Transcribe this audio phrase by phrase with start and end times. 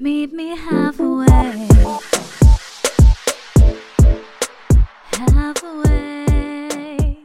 [0.00, 1.68] Meet me halfway.
[5.34, 7.16] Halfway.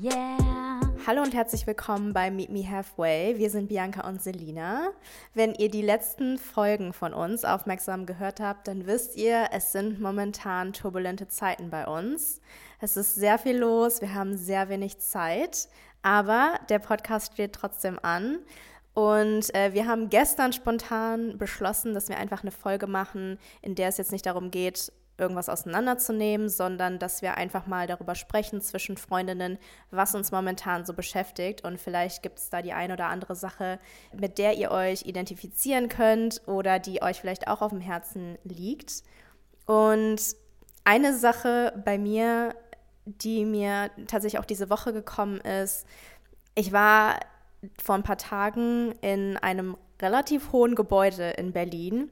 [0.00, 0.80] Yeah.
[1.06, 3.38] Hallo und herzlich willkommen bei Meet Me Halfway.
[3.38, 4.90] Wir sind Bianca und Selina.
[5.34, 10.00] Wenn ihr die letzten Folgen von uns aufmerksam gehört habt, dann wisst ihr, es sind
[10.00, 12.40] momentan turbulente Zeiten bei uns.
[12.80, 15.68] Es ist sehr viel los, wir haben sehr wenig Zeit,
[16.02, 18.38] aber der Podcast steht trotzdem an.
[18.92, 23.88] Und äh, wir haben gestern spontan beschlossen, dass wir einfach eine Folge machen, in der
[23.88, 28.96] es jetzt nicht darum geht, irgendwas auseinanderzunehmen, sondern dass wir einfach mal darüber sprechen zwischen
[28.96, 29.58] Freundinnen,
[29.90, 31.62] was uns momentan so beschäftigt.
[31.62, 33.78] Und vielleicht gibt es da die eine oder andere Sache,
[34.12, 39.02] mit der ihr euch identifizieren könnt oder die euch vielleicht auch auf dem Herzen liegt.
[39.66, 40.20] Und
[40.84, 42.56] eine Sache bei mir,
[43.04, 45.86] die mir tatsächlich auch diese Woche gekommen ist,
[46.54, 47.20] ich war
[47.82, 52.10] vor ein paar Tagen in einem relativ hohen Gebäude in Berlin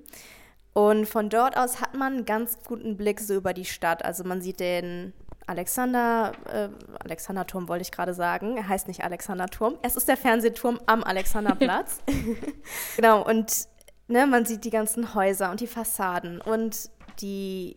[0.79, 4.05] und von dort aus hat man einen ganz guten Blick so über die Stadt.
[4.05, 5.13] Also man sieht den
[5.49, 6.69] Alexander, äh,
[7.03, 8.57] Alexanderturm wollte ich gerade sagen.
[8.57, 9.77] Er heißt nicht Alexanderturm.
[9.83, 11.99] Es ist der Fernsehturm am Alexanderplatz.
[12.97, 13.67] genau, und
[14.07, 16.91] ne, man sieht die ganzen Häuser und die Fassaden und
[17.21, 17.77] die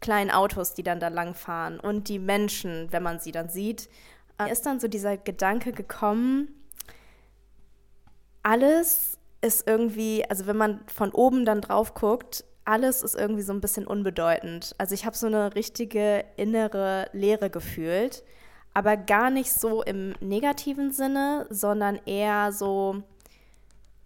[0.00, 3.90] kleinen Autos, die dann da langfahren und die Menschen, wenn man sie dann sieht.
[4.38, 6.48] Äh, ist dann so dieser Gedanke gekommen,
[8.42, 13.52] alles ist irgendwie, also wenn man von oben dann drauf guckt, alles ist irgendwie so
[13.52, 14.74] ein bisschen unbedeutend.
[14.78, 18.24] Also ich habe so eine richtige innere Leere gefühlt,
[18.74, 23.02] aber gar nicht so im negativen Sinne, sondern eher so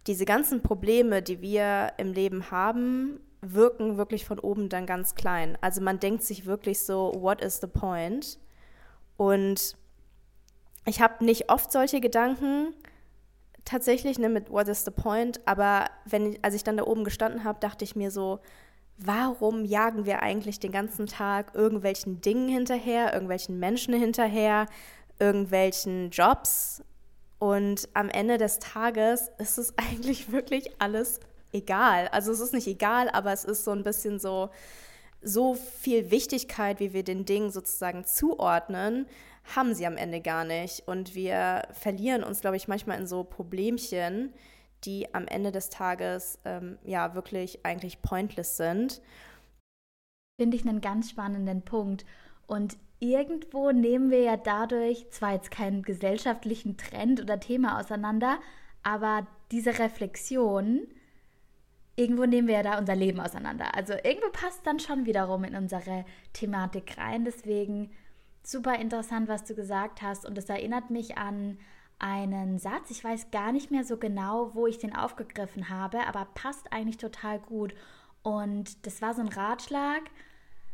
[0.06, 5.58] diese ganzen Probleme, die wir im Leben haben, wirken wirklich von oben dann ganz klein.
[5.60, 8.38] Also man denkt sich wirklich so, what is the point?
[9.16, 9.76] Und
[10.86, 12.74] ich habe nicht oft solche Gedanken,
[13.64, 15.40] tatsächlich ne, mit What is the point?
[15.46, 18.40] Aber wenn, als ich dann da oben gestanden habe, dachte ich mir so,
[18.98, 24.66] warum jagen wir eigentlich den ganzen Tag irgendwelchen Dingen hinterher, irgendwelchen Menschen hinterher,
[25.18, 26.82] irgendwelchen Jobs?
[27.38, 31.20] Und am Ende des Tages ist es eigentlich wirklich alles
[31.52, 32.08] egal.
[32.08, 34.50] Also es ist nicht egal, aber es ist so ein bisschen so,
[35.22, 39.06] so viel Wichtigkeit, wie wir den Dingen sozusagen zuordnen,
[39.54, 40.86] haben sie am Ende gar nicht.
[40.86, 44.32] Und wir verlieren uns, glaube ich, manchmal in so Problemchen,
[44.84, 49.00] die am Ende des Tages ähm, ja wirklich eigentlich pointless sind.
[50.40, 52.04] Finde ich einen ganz spannenden Punkt.
[52.46, 58.38] Und irgendwo nehmen wir ja dadurch zwar jetzt keinen gesellschaftlichen Trend oder Thema auseinander,
[58.82, 60.86] aber diese Reflexion,
[61.96, 63.74] irgendwo nehmen wir ja da unser Leben auseinander.
[63.74, 67.24] Also irgendwo passt dann schon wiederum in unsere Thematik rein.
[67.24, 67.90] Deswegen
[68.44, 70.24] super interessant, was du gesagt hast.
[70.26, 71.58] Und es erinnert mich an
[71.98, 72.90] einen Satz.
[72.90, 76.98] Ich weiß gar nicht mehr so genau, wo ich den aufgegriffen habe, aber passt eigentlich
[76.98, 77.74] total gut.
[78.22, 80.02] Und das war so ein Ratschlag.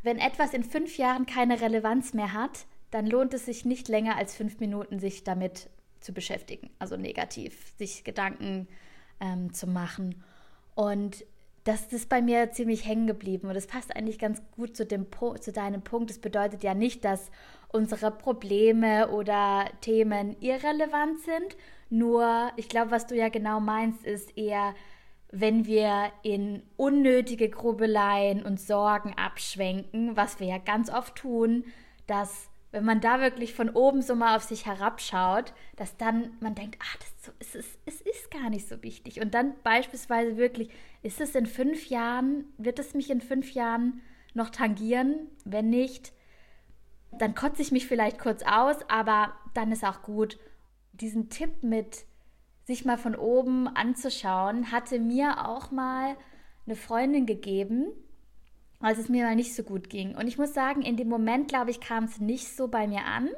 [0.02, 4.16] Wenn etwas in fünf Jahren keine Relevanz mehr hat, dann lohnt es sich nicht länger
[4.16, 5.68] als fünf Minuten, sich damit
[6.00, 8.68] zu beschäftigen, also negativ, sich Gedanken
[9.20, 10.24] ähm, zu machen.
[10.74, 11.24] Und
[11.64, 15.06] das ist bei mir ziemlich hängen geblieben und das passt eigentlich ganz gut zu, dem,
[15.40, 16.08] zu deinem Punkt.
[16.08, 17.30] Das bedeutet ja nicht, dass
[17.68, 21.56] unsere Probleme oder Themen irrelevant sind.
[21.90, 24.74] Nur, ich glaube, was du ja genau meinst, ist eher,
[25.30, 31.64] wenn wir in unnötige Grubeleien und Sorgen abschwenken, was wir ja ganz oft tun,
[32.06, 36.54] dass wenn man da wirklich von oben so mal auf sich herabschaut, dass dann man
[36.54, 39.20] denkt, ah, das so, es, ist, es ist gar nicht so wichtig.
[39.20, 40.70] Und dann beispielsweise wirklich,
[41.02, 44.00] ist es in fünf Jahren, wird es mich in fünf Jahren
[44.34, 45.28] noch tangieren?
[45.44, 46.12] Wenn nicht,
[47.12, 50.38] dann kotze ich mich vielleicht kurz aus, aber dann ist auch gut.
[50.92, 52.04] Diesen Tipp mit
[52.64, 56.16] sich mal von oben anzuschauen, hatte mir auch mal
[56.66, 57.86] eine Freundin gegeben,
[58.80, 60.14] als es mir mal nicht so gut ging.
[60.14, 63.04] Und ich muss sagen, in dem Moment, glaube ich, kam es nicht so bei mir
[63.04, 63.28] an.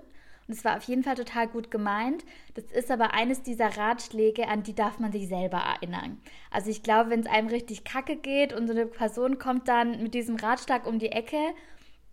[0.47, 2.25] Und es war auf jeden Fall total gut gemeint.
[2.54, 6.20] Das ist aber eines dieser Ratschläge, an die darf man sich selber erinnern.
[6.50, 10.02] Also ich glaube, wenn es einem richtig kacke geht und so eine Person kommt dann
[10.02, 11.38] mit diesem Ratschlag um die Ecke,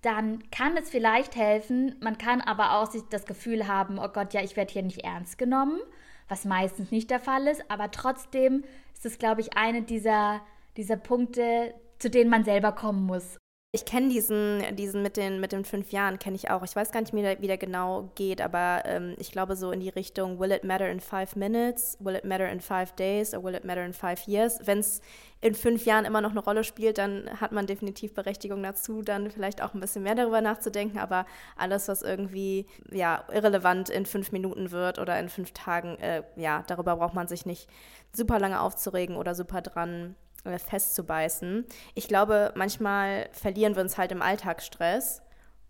[0.02, 1.96] dann kann es vielleicht helfen.
[2.02, 5.04] Man kann aber auch sich das Gefühl haben, oh Gott, ja, ich werde hier nicht
[5.04, 5.80] ernst genommen,
[6.28, 7.70] was meistens nicht der Fall ist.
[7.70, 8.64] Aber trotzdem
[8.94, 10.42] ist es, glaube ich, eine dieser,
[10.78, 13.38] dieser Punkte, zu denen man selber kommen muss.
[13.74, 16.64] Ich kenne diesen, diesen mit den, mit den fünf Jahren, kenne ich auch.
[16.64, 19.82] Ich weiß gar nicht, der, wie der genau geht, aber ähm, ich glaube so in
[19.82, 23.44] die Richtung, will it matter in five minutes, will it matter in five days or
[23.44, 24.58] will it matter in five years?
[24.64, 25.02] Wenn es
[25.42, 29.30] in fünf Jahren immer noch eine Rolle spielt, dann hat man definitiv Berechtigung dazu, dann
[29.32, 30.98] vielleicht auch ein bisschen mehr darüber nachzudenken.
[30.98, 31.26] Aber
[31.58, 36.64] alles, was irgendwie ja, irrelevant in fünf Minuten wird oder in fünf Tagen, äh, ja,
[36.68, 37.70] darüber braucht man sich nicht
[38.14, 40.16] super lange aufzuregen oder super dran
[40.58, 41.66] festzubeißen.
[41.96, 45.22] Ich glaube, manchmal verlieren wir uns halt im Alltagsstress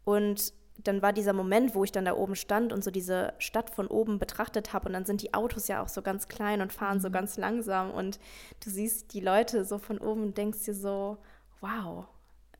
[0.05, 0.53] und
[0.83, 3.87] dann war dieser Moment, wo ich dann da oben stand und so diese Stadt von
[3.87, 6.99] oben betrachtet habe und dann sind die Autos ja auch so ganz klein und fahren
[6.99, 7.13] so mhm.
[7.13, 8.19] ganz langsam und
[8.63, 11.17] du siehst die Leute so von oben und denkst dir so,
[11.61, 12.05] wow,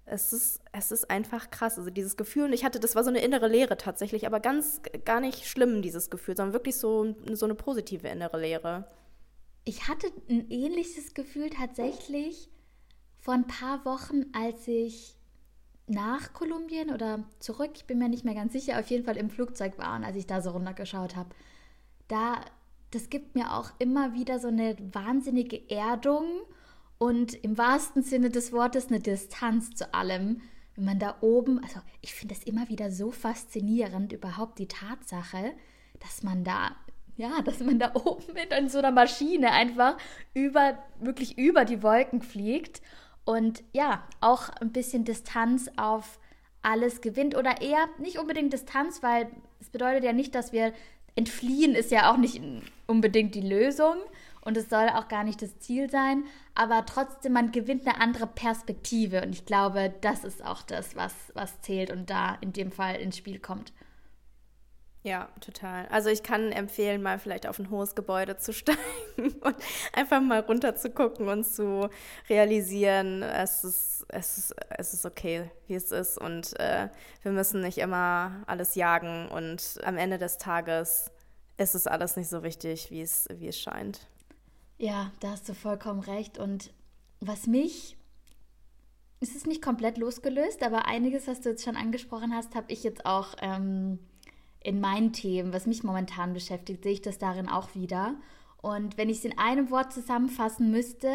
[0.05, 1.77] es ist, es ist einfach krass.
[1.77, 4.81] Also dieses Gefühl, und ich hatte, das war so eine innere Leere tatsächlich, aber ganz
[5.05, 8.87] gar nicht schlimm, dieses Gefühl, sondern wirklich so, so eine positive innere Leere.
[9.67, 12.49] Ich hatte ein ähnliches Gefühl tatsächlich
[13.17, 15.17] vor ein paar Wochen, als ich
[15.87, 19.29] nach Kolumbien oder zurück, ich bin mir nicht mehr ganz sicher, auf jeden Fall im
[19.29, 21.35] Flugzeug war und als ich da so runtergeschaut habe.
[22.07, 22.39] Da,
[22.91, 26.23] das gibt mir auch immer wieder so eine wahnsinnige Erdung
[26.97, 30.39] und im wahrsten Sinne des Wortes eine Distanz zu allem.
[30.75, 35.51] Wenn man da oben, also ich finde es immer wieder so faszinierend, überhaupt die Tatsache,
[35.99, 36.73] dass man da
[37.17, 39.97] ja, dass man da oben in so einer Maschine einfach
[40.33, 42.81] über, wirklich über die Wolken fliegt
[43.25, 46.19] und ja, auch ein bisschen Distanz auf
[46.61, 49.29] alles gewinnt oder eher nicht unbedingt Distanz, weil
[49.59, 50.73] es bedeutet ja nicht, dass wir
[51.15, 52.41] entfliehen, ist ja auch nicht
[52.85, 53.95] unbedingt die Lösung
[54.41, 56.23] und es soll auch gar nicht das Ziel sein,
[56.55, 61.13] aber trotzdem, man gewinnt eine andere Perspektive und ich glaube, das ist auch das, was,
[61.33, 63.73] was zählt und da in dem Fall ins Spiel kommt.
[65.03, 65.87] Ja, total.
[65.87, 68.79] Also ich kann empfehlen, mal vielleicht auf ein hohes Gebäude zu steigen
[69.41, 69.55] und
[69.93, 71.89] einfach mal runter zu gucken und zu
[72.29, 76.17] realisieren, es ist, es ist, es ist okay, wie es ist.
[76.17, 76.89] Und äh,
[77.21, 81.11] wir müssen nicht immer alles jagen und am Ende des Tages
[81.57, 84.07] ist es alles nicht so wichtig, wie es, wie es scheint.
[84.77, 86.37] Ja, da hast du vollkommen recht.
[86.37, 86.71] Und
[87.19, 87.97] was mich
[89.19, 92.83] es ist nicht komplett losgelöst, aber einiges, was du jetzt schon angesprochen hast, habe ich
[92.83, 93.99] jetzt auch ähm,
[94.63, 98.15] in meinen Themen, was mich momentan beschäftigt, sehe ich das darin auch wieder.
[98.61, 101.13] Und wenn ich es in einem Wort zusammenfassen müsste,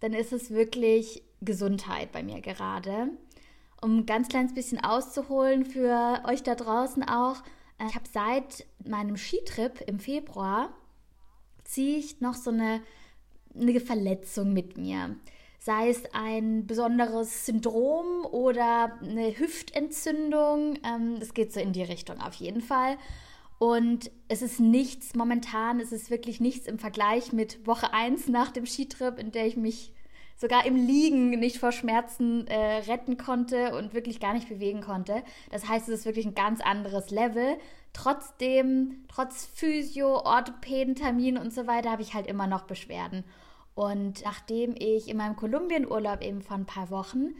[0.00, 3.08] dann ist es wirklich Gesundheit bei mir gerade.
[3.80, 7.42] Um ein ganz kleines bisschen auszuholen für euch da draußen auch,
[7.78, 10.72] äh, ich habe seit meinem Skitrip im Februar,
[11.64, 12.82] ziehe ich noch so eine,
[13.54, 15.16] eine Verletzung mit mir
[15.64, 20.78] sei es ein besonderes Syndrom oder eine Hüftentzündung.
[20.84, 22.96] Ähm, es geht so in die Richtung auf jeden Fall.
[23.58, 28.50] Und es ist nichts momentan, es ist wirklich nichts im Vergleich mit Woche 1 nach
[28.50, 29.92] dem Skitrip, in der ich mich
[30.36, 35.22] sogar im Liegen nicht vor Schmerzen äh, retten konnte und wirklich gar nicht bewegen konnte.
[35.52, 37.56] Das heißt, es ist wirklich ein ganz anderes Level.
[37.92, 43.22] Trotzdem, trotz Physio, Orthopädentermin und so weiter, habe ich halt immer noch Beschwerden.
[43.74, 47.34] Und nachdem ich in meinem Kolumbienurlaub eben vor ein paar Wochen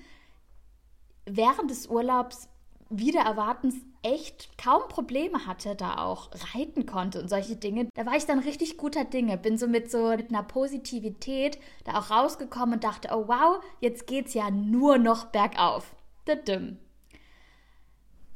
[1.27, 2.49] während des Urlaubs
[2.89, 8.17] wieder erwartens echt kaum Probleme hatte, da auch reiten konnte und solche Dinge, da war
[8.17, 9.39] ich dann richtig guter Dinge.
[9.39, 14.07] Bin so mit so mit einer Positivität da auch rausgekommen und dachte, oh wow, jetzt
[14.07, 15.95] geht's ja nur noch bergauf.
[16.29, 16.79] Düdüm.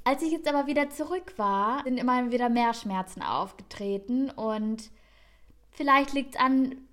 [0.05, 4.91] Als ich jetzt aber wieder zurück war, sind immer wieder mehr Schmerzen aufgetreten und
[5.71, 6.86] vielleicht liegt es an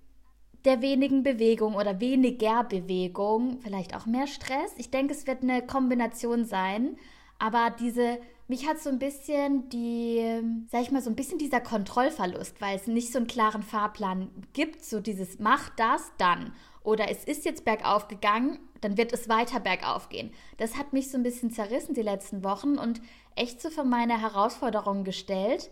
[0.65, 4.71] der wenigen Bewegung oder weniger Bewegung, vielleicht auch mehr Stress.
[4.77, 6.98] Ich denke, es wird eine Kombination sein.
[7.38, 11.60] Aber diese, mich hat so ein bisschen die, sag ich mal, so ein bisschen dieser
[11.60, 16.54] Kontrollverlust, weil es nicht so einen klaren Fahrplan gibt, so dieses mach das dann.
[16.83, 20.31] Oder es ist jetzt bergauf gegangen, dann wird es weiter bergauf gehen.
[20.57, 23.02] Das hat mich so ein bisschen zerrissen die letzten Wochen und
[23.35, 25.71] echt so für meine Herausforderungen gestellt.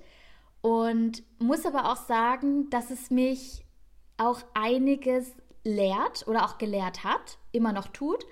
[0.61, 3.65] Und muss aber auch sagen, dass es mich
[4.21, 8.25] auch einiges lehrt oder auch gelehrt hat, immer noch tut,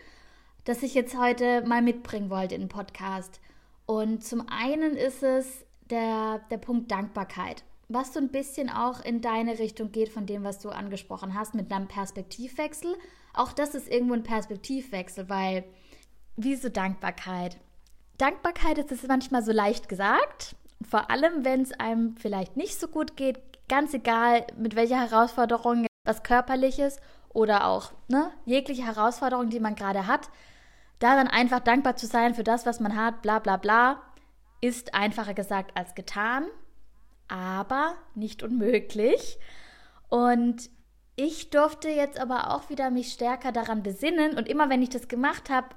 [0.66, 3.40] das ich jetzt heute mal mitbringen wollte in den Podcast.
[3.86, 9.22] Und zum einen ist es der, der Punkt Dankbarkeit, was so ein bisschen auch in
[9.22, 12.96] deine Richtung geht von dem, was du angesprochen hast, mit einem Perspektivwechsel.
[13.34, 15.64] Auch das ist irgendwo ein Perspektivwechsel, weil
[16.36, 17.58] wieso Dankbarkeit?
[18.18, 20.56] Dankbarkeit ist es manchmal so leicht gesagt,
[20.88, 25.86] vor allem wenn es einem vielleicht nicht so gut geht, Ganz egal, mit welcher Herausforderung,
[26.04, 27.00] was körperliches
[27.30, 30.30] oder auch ne, jegliche Herausforderung, die man gerade hat,
[30.98, 34.02] da dann einfach dankbar zu sein für das, was man hat, bla bla bla,
[34.60, 36.46] ist einfacher gesagt als getan,
[37.28, 39.40] aber nicht unmöglich.
[40.10, 40.70] Und
[41.16, 45.08] ich durfte jetzt aber auch wieder mich stärker daran besinnen und immer wenn ich das
[45.08, 45.68] gemacht habe,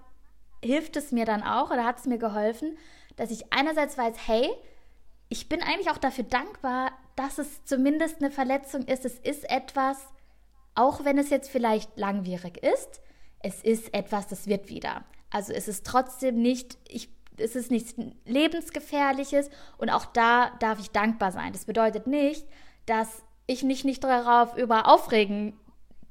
[0.64, 2.78] hilft es mir dann auch oder hat es mir geholfen,
[3.16, 4.49] dass ich einerseits weiß, hey,
[5.32, 9.06] ich bin eigentlich auch dafür dankbar, dass es zumindest eine Verletzung ist.
[9.06, 9.96] Es ist etwas,
[10.74, 13.00] auch wenn es jetzt vielleicht langwierig ist,
[13.40, 15.04] es ist etwas, das wird wieder.
[15.30, 17.08] Also es ist trotzdem nicht, ich,
[17.38, 17.94] es ist nichts
[18.26, 19.48] lebensgefährliches
[19.78, 21.54] und auch da darf ich dankbar sein.
[21.54, 22.46] Das bedeutet nicht,
[22.84, 25.58] dass ich mich nicht darauf über aufregen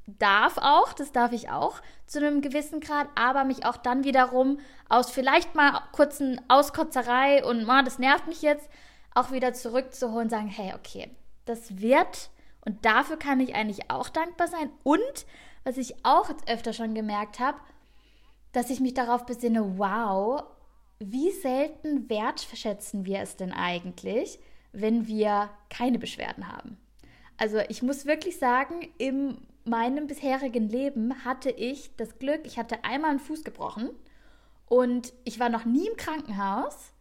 [0.08, 4.58] darf auch, das darf ich auch zu einem gewissen Grad, aber mich auch dann wiederum
[4.90, 8.68] aus vielleicht mal kurzen Auskotzerei und oh, das nervt mich jetzt,
[9.14, 11.10] auch wieder zurückzuholen und sagen, hey, okay,
[11.46, 12.30] das wird
[12.66, 14.70] und dafür kann ich eigentlich auch dankbar sein.
[14.84, 15.26] Und
[15.64, 17.60] was ich auch öfter schon gemerkt habe,
[18.52, 20.44] dass ich mich darauf besinne, wow,
[21.00, 24.40] wie selten wertschätzen wir es denn eigentlich,
[24.72, 26.78] wenn wir keine Beschwerden haben.
[27.38, 32.84] Also ich muss wirklich sagen, in meinem bisherigen Leben hatte ich das Glück, ich hatte
[32.84, 33.90] einmal einen Fuß gebrochen
[34.68, 36.94] und ich war noch nie im Krankenhaus.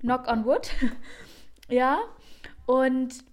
[0.00, 0.68] Knock on wood.
[1.68, 2.00] Ja.
[2.66, 3.24] Und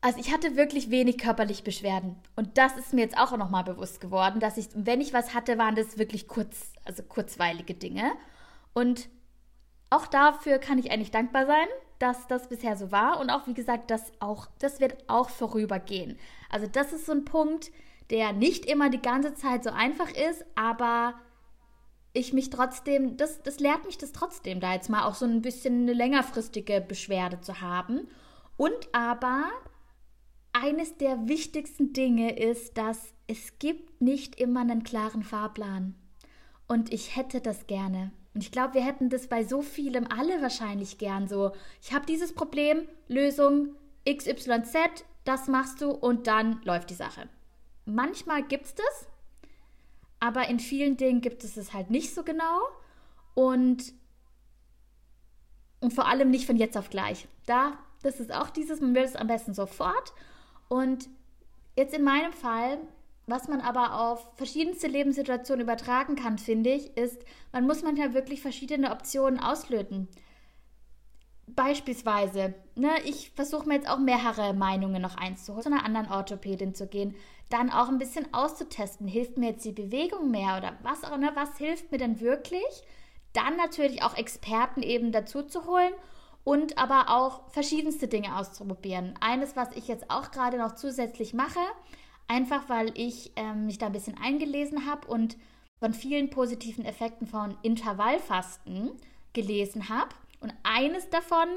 [0.00, 2.16] also ich hatte wirklich wenig körperliche Beschwerden.
[2.36, 5.58] Und das ist mir jetzt auch nochmal bewusst geworden, dass ich, wenn ich was hatte,
[5.58, 8.12] waren das wirklich kurz, also kurzweilige Dinge.
[8.72, 9.08] Und
[9.90, 11.66] auch dafür kann ich eigentlich dankbar sein,
[11.98, 13.20] dass das bisher so war.
[13.20, 16.18] Und auch, wie gesagt, das auch, das wird auch vorübergehen.
[16.48, 17.70] Also das ist so ein Punkt,
[18.08, 21.14] der nicht immer die ganze Zeit so einfach ist, aber
[22.12, 25.42] ich mich trotzdem, das, das lehrt mich das trotzdem, da jetzt mal auch so ein
[25.42, 28.08] bisschen eine längerfristige Beschwerde zu haben.
[28.56, 29.44] Und aber
[30.52, 35.94] eines der wichtigsten Dinge ist, dass es gibt nicht immer einen klaren Fahrplan.
[36.66, 38.12] Und ich hätte das gerne.
[38.34, 41.52] Und ich glaube, wir hätten das bei so vielem alle wahrscheinlich gern so.
[41.82, 43.74] Ich habe dieses Problem, Lösung
[44.08, 47.28] XYZ, das machst du und dann läuft die Sache.
[47.84, 49.08] Manchmal gibt es das,
[50.20, 52.60] aber in vielen Dingen gibt es es halt nicht so genau.
[53.34, 53.94] Und,
[55.80, 57.26] und vor allem nicht von jetzt auf gleich.
[57.46, 60.12] Da, das ist auch dieses, man will es am besten sofort.
[60.68, 61.08] Und
[61.74, 62.78] jetzt in meinem Fall,
[63.26, 68.42] was man aber auf verschiedenste Lebenssituationen übertragen kann, finde ich, ist, man muss manchmal wirklich
[68.42, 70.08] verschiedene Optionen auslöten.
[71.46, 76.74] Beispielsweise, ne, ich versuche mir jetzt auch mehrere Meinungen noch einzuholen, zu einer anderen Orthopädin
[76.74, 77.14] zu gehen,
[77.50, 81.32] dann auch ein bisschen auszutesten, hilft mir jetzt die Bewegung mehr oder was auch, ne,
[81.34, 82.62] was hilft mir denn wirklich?
[83.32, 85.92] Dann natürlich auch Experten eben dazu zu holen
[86.44, 89.14] und aber auch verschiedenste Dinge auszuprobieren.
[89.20, 91.60] Eines, was ich jetzt auch gerade noch zusätzlich mache,
[92.28, 95.36] einfach weil ich ähm, mich da ein bisschen eingelesen habe und
[95.80, 98.92] von vielen positiven Effekten von Intervallfasten
[99.32, 100.10] gelesen habe.
[100.40, 101.48] Und eines davon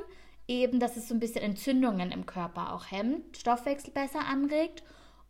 [0.48, 4.84] eben, dass es so ein bisschen Entzündungen im Körper auch hemmt, Stoffwechsel besser anregt.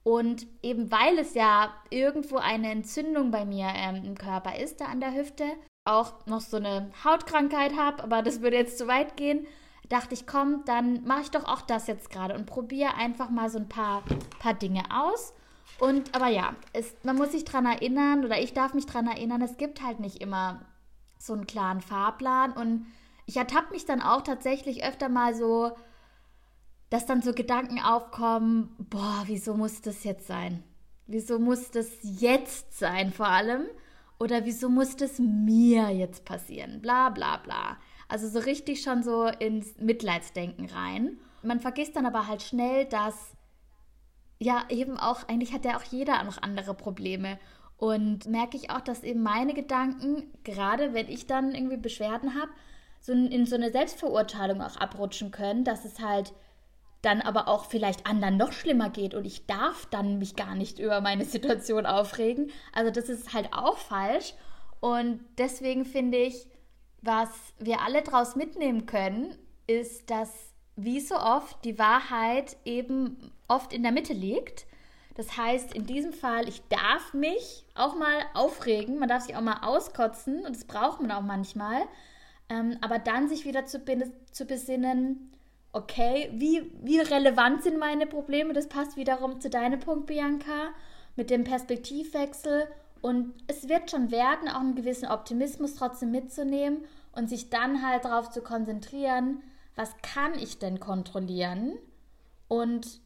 [0.03, 4.86] Und eben weil es ja irgendwo eine Entzündung bei mir ähm, im Körper ist, da
[4.86, 5.45] an der Hüfte,
[5.86, 9.48] auch noch so eine Hautkrankheit habe, aber das würde jetzt zu weit gehen,
[9.89, 13.50] dachte ich, komm, dann mache ich doch auch das jetzt gerade und probiere einfach mal
[13.50, 14.03] so ein paar,
[14.39, 15.33] paar Dinge aus.
[15.79, 19.41] Und aber ja, es, man muss sich daran erinnern, oder ich darf mich daran erinnern,
[19.41, 20.62] es gibt halt nicht immer
[21.17, 22.53] so einen klaren Fahrplan.
[22.53, 22.88] Und
[23.25, 25.72] ich ertappe mich dann auch tatsächlich öfter mal so,
[26.93, 30.63] dass dann so Gedanken aufkommen, boah, wieso muss das jetzt sein?
[31.07, 33.63] Wieso muss das jetzt sein vor allem?
[34.19, 36.83] Oder wieso muss das mir jetzt passieren?
[36.83, 37.77] Bla bla bla.
[38.07, 41.17] Also so richtig schon so ins Mitleidsdenken rein.
[41.41, 43.35] Man vergisst dann aber halt schnell, dass
[44.38, 47.39] ja eben auch, eigentlich hat ja auch jeder noch andere Probleme.
[47.75, 52.51] Und merke ich auch, dass eben meine Gedanken, gerade wenn ich dann irgendwie Beschwerden habe,
[53.00, 56.33] so in so eine Selbstverurteilung auch abrutschen können, dass es halt
[57.03, 60.79] dann aber auch vielleicht anderen noch schlimmer geht und ich darf dann mich gar nicht
[60.79, 62.50] über meine Situation aufregen.
[62.74, 64.33] Also das ist halt auch falsch
[64.79, 66.48] und deswegen finde ich,
[67.01, 67.29] was
[67.60, 73.83] wir alle daraus mitnehmen können, ist, dass wie so oft die Wahrheit eben oft in
[73.83, 74.65] der Mitte liegt.
[75.15, 79.41] Das heißt, in diesem Fall, ich darf mich auch mal aufregen, man darf sich auch
[79.41, 81.83] mal auskotzen und das braucht man auch manchmal.
[82.50, 83.83] Ähm, aber dann sich wieder zu,
[84.31, 85.33] zu besinnen,
[85.74, 88.53] okay, wie, wie relevant sind meine Probleme?
[88.53, 90.70] Das passt wiederum zu deinem Punkt, Bianca,
[91.15, 92.68] mit dem Perspektivwechsel.
[93.01, 98.06] Und es wird schon werden, auch einen gewissen Optimismus trotzdem mitzunehmen und sich dann halt
[98.06, 99.42] darauf zu konzentrieren,
[99.75, 101.77] was kann ich denn kontrollieren?
[102.48, 103.01] Und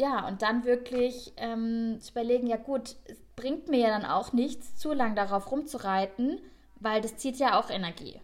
[0.00, 4.32] ja, und dann wirklich ähm, zu überlegen, ja gut, es bringt mir ja dann auch
[4.32, 6.40] nichts, zu lang darauf rumzureiten,
[6.80, 8.20] weil das zieht ja auch Energie.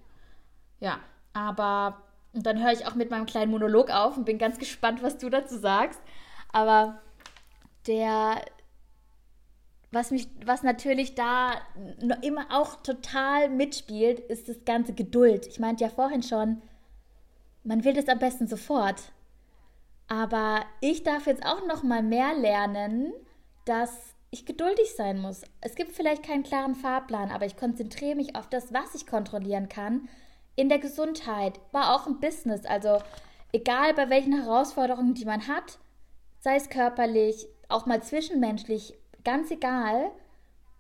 [0.81, 1.01] Ja,
[1.33, 2.04] aber
[2.35, 5.19] und dann höre ich auch mit meinem kleinen Monolog auf und bin ganz gespannt, was
[5.19, 6.01] du dazu sagst.
[6.53, 7.01] Aber
[7.87, 8.45] der,
[9.93, 11.53] was mich, was natürlich da
[12.23, 15.47] immer auch total mitspielt, ist das ganze Geduld.
[15.47, 16.61] Ich meinte ja vorhin schon,
[17.63, 19.13] man will das am besten sofort.
[20.09, 23.13] Aber ich darf jetzt auch noch mal mehr lernen,
[23.65, 25.43] dass ich geduldig sein muss.
[25.61, 29.69] Es gibt vielleicht keinen klaren Fahrplan, aber ich konzentriere mich auf das, was ich kontrollieren
[29.69, 30.09] kann.
[30.57, 32.65] In der Gesundheit, war auch im Business.
[32.65, 32.99] Also
[33.53, 35.79] egal bei welchen Herausforderungen, die man hat,
[36.39, 38.95] sei es körperlich, auch mal zwischenmenschlich,
[39.25, 40.13] ganz egal.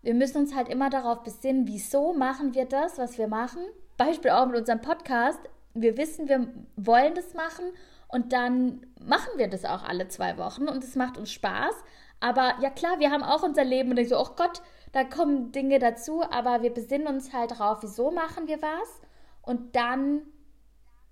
[0.02, 3.62] Wir müssen uns halt immer darauf besinnen, wieso machen wir das, was wir machen.
[3.96, 5.40] Beispiel auch mit unserem Podcast.
[5.72, 7.64] Wir wissen, wir wollen das machen
[8.08, 11.74] und dann machen wir das auch alle zwei Wochen und es macht uns Spaß.
[12.20, 14.62] Aber ja klar, wir haben auch unser Leben und denken so, oh Gott,
[14.92, 19.03] da kommen Dinge dazu, aber wir besinnen uns halt darauf, wieso machen wir was
[19.44, 20.22] und dann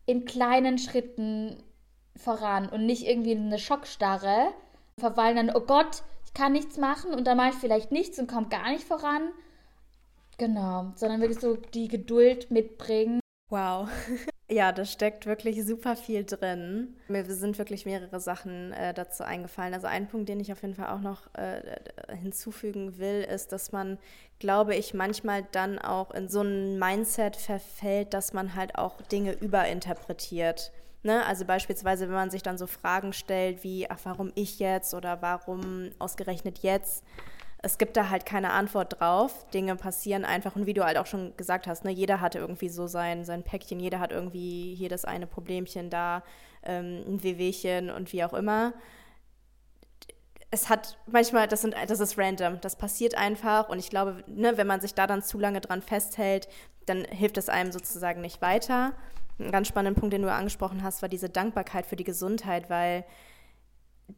[0.07, 1.63] in kleinen Schritten
[2.17, 4.53] voran und nicht irgendwie in eine Schockstarre
[4.99, 8.31] verweilen dann, oh Gott, ich kann nichts machen und dann mache ich vielleicht nichts und
[8.31, 9.31] komme gar nicht voran.
[10.39, 13.21] Genau, sondern wirklich so die Geduld mitbringen.
[13.51, 13.89] Wow.
[14.53, 16.95] Ja, da steckt wirklich super viel drin.
[17.09, 19.73] Mir sind wirklich mehrere Sachen äh, dazu eingefallen.
[19.73, 23.73] Also ein Punkt, den ich auf jeden Fall auch noch äh, hinzufügen will, ist, dass
[23.73, 23.97] man,
[24.41, 29.33] glaube ich, manchmal dann auch in so ein Mindset verfällt, dass man halt auch Dinge
[29.33, 30.71] überinterpretiert.
[31.03, 31.25] Ne?
[31.25, 35.23] Also beispielsweise, wenn man sich dann so Fragen stellt wie, ach, warum ich jetzt oder
[35.23, 37.05] warum ausgerechnet jetzt?
[37.63, 39.47] Es gibt da halt keine Antwort drauf.
[39.51, 42.69] Dinge passieren einfach und wie du halt auch schon gesagt hast, ne, jeder hatte irgendwie
[42.69, 46.25] so sein, sein Päckchen, jeder hat irgendwie hier das eine Problemchen, da
[46.65, 48.75] ähm, ein Wehwehchen und wie auch immer.
[50.51, 54.57] Es hat manchmal, das, sind, das ist random, das passiert einfach und ich glaube, ne,
[54.57, 56.49] wenn man sich da dann zu lange dran festhält,
[56.87, 58.93] dann hilft es einem sozusagen nicht weiter.
[59.39, 63.05] Ein ganz spannender Punkt, den du angesprochen hast, war diese Dankbarkeit für die Gesundheit, weil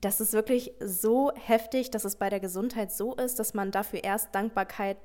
[0.01, 4.03] das ist wirklich so heftig, dass es bei der Gesundheit so ist, dass man dafür
[4.03, 4.97] erst Dankbarkeit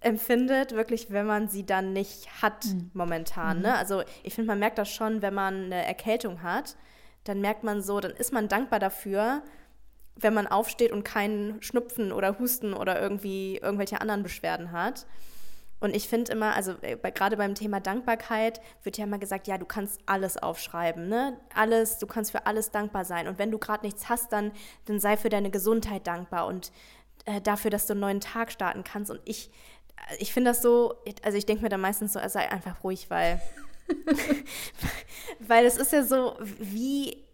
[0.00, 2.90] empfindet, wirklich, wenn man sie dann nicht hat mhm.
[2.94, 3.60] momentan.
[3.60, 3.68] Ne?
[3.68, 3.74] Mhm.
[3.74, 6.76] Also ich finde, man merkt das schon, wenn man eine Erkältung hat,
[7.24, 9.42] dann merkt man so, dann ist man dankbar dafür,
[10.16, 15.06] wenn man aufsteht und keinen Schnupfen oder Husten oder irgendwie irgendwelche anderen Beschwerden hat.
[15.80, 19.46] Und ich finde immer, also äh, bei, gerade beim Thema Dankbarkeit wird ja immer gesagt,
[19.46, 21.38] ja, du kannst alles aufschreiben, ne?
[21.54, 23.28] Alles, du kannst für alles dankbar sein.
[23.28, 24.52] Und wenn du gerade nichts hast, dann,
[24.86, 26.72] dann sei für deine Gesundheit dankbar und
[27.26, 29.10] äh, dafür, dass du einen neuen Tag starten kannst.
[29.10, 29.50] Und ich,
[30.10, 33.08] äh, ich finde das so, also ich denke mir dann meistens so, sei einfach ruhig,
[33.08, 33.40] weil,
[35.38, 37.24] weil es ist ja so, wie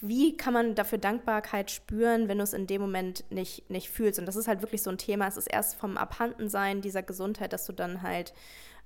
[0.00, 4.18] wie kann man dafür Dankbarkeit spüren, wenn du es in dem Moment nicht, nicht fühlst?
[4.18, 5.26] Und das ist halt wirklich so ein Thema.
[5.26, 8.32] Es ist erst vom Abhandensein dieser Gesundheit, dass du dann halt,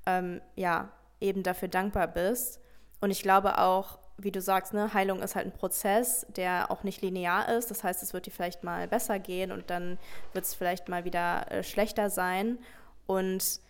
[0.07, 0.91] ähm, ja,
[1.21, 2.61] eben dafür dankbar bist.
[3.01, 6.83] Und ich glaube auch, wie du sagst, ne, Heilung ist halt ein Prozess, der auch
[6.83, 7.71] nicht linear ist.
[7.71, 9.99] Das heißt, es wird dir vielleicht mal besser gehen und dann
[10.33, 12.59] wird es vielleicht mal wieder äh, schlechter sein.
[13.07, 13.61] Und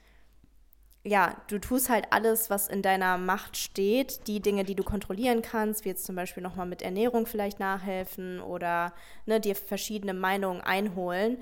[1.09, 5.43] ja, du tust halt alles, was in deiner Macht steht, die Dinge, die du kontrollieren
[5.43, 8.93] kannst, wie jetzt zum Beispiel nochmal mit Ernährung vielleicht nachhelfen oder
[9.27, 11.39] ne, dir verschiedene Meinungen einholen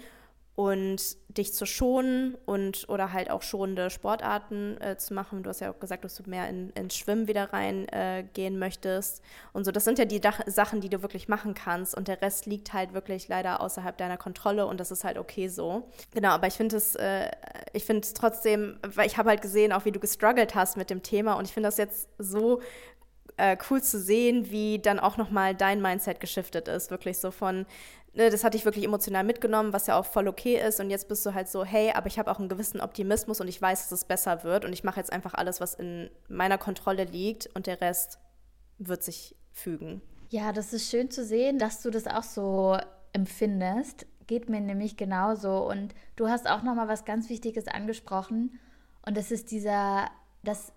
[0.56, 5.42] und dich zu schonen und oder halt auch schonende Sportarten äh, zu machen.
[5.42, 9.22] Du hast ja auch gesagt, dass du mehr in, ins Schwimmen wieder reingehen äh, möchtest
[9.52, 9.70] und so.
[9.70, 12.72] Das sind ja die Dach Sachen, die du wirklich machen kannst und der Rest liegt
[12.72, 15.90] halt wirklich leider außerhalb deiner Kontrolle und das ist halt okay so.
[16.14, 17.30] Genau, aber ich finde es, äh,
[17.74, 20.88] ich finde es trotzdem, weil ich habe halt gesehen, auch wie du gestruggelt hast mit
[20.88, 22.62] dem Thema und ich finde das jetzt so
[23.36, 26.90] äh, cool zu sehen, wie dann auch nochmal dein Mindset geschiftet ist.
[26.90, 27.66] Wirklich so von,
[28.16, 30.80] ne, das hat dich wirklich emotional mitgenommen, was ja auch voll okay ist.
[30.80, 33.48] Und jetzt bist du halt so, hey, aber ich habe auch einen gewissen Optimismus und
[33.48, 34.64] ich weiß, dass es besser wird.
[34.64, 38.18] Und ich mache jetzt einfach alles, was in meiner Kontrolle liegt und der Rest
[38.78, 40.02] wird sich fügen.
[40.30, 42.76] Ja, das ist schön zu sehen, dass du das auch so
[43.12, 44.06] empfindest.
[44.26, 45.68] Geht mir nämlich genauso.
[45.68, 48.58] Und du hast auch nochmal was ganz Wichtiges angesprochen.
[49.04, 50.10] Und das ist dieser,
[50.42, 50.72] dass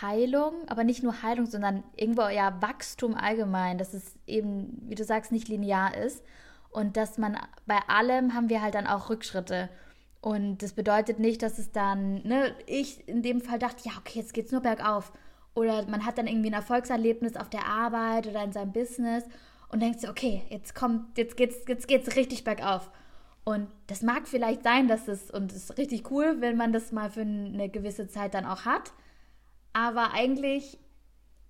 [0.00, 5.04] Heilung, aber nicht nur Heilung, sondern irgendwo ja Wachstum allgemein, dass es eben, wie du
[5.04, 6.22] sagst, nicht linear ist
[6.72, 9.68] und dass man bei allem haben wir halt dann auch Rückschritte.
[10.20, 14.20] Und das bedeutet nicht, dass es dann, ne, ich in dem Fall dachte, ja, okay,
[14.20, 15.12] jetzt geht's nur bergauf.
[15.54, 19.24] Oder man hat dann irgendwie ein Erfolgserlebnis auf der Arbeit oder in seinem Business
[19.68, 22.90] und denkt sich, okay, jetzt kommt, jetzt geht's, jetzt geht's richtig bergauf.
[23.44, 26.92] Und das mag vielleicht sein, dass es, und es ist richtig cool, wenn man das
[26.92, 28.92] mal für eine gewisse Zeit dann auch hat.
[29.72, 30.78] Aber eigentlich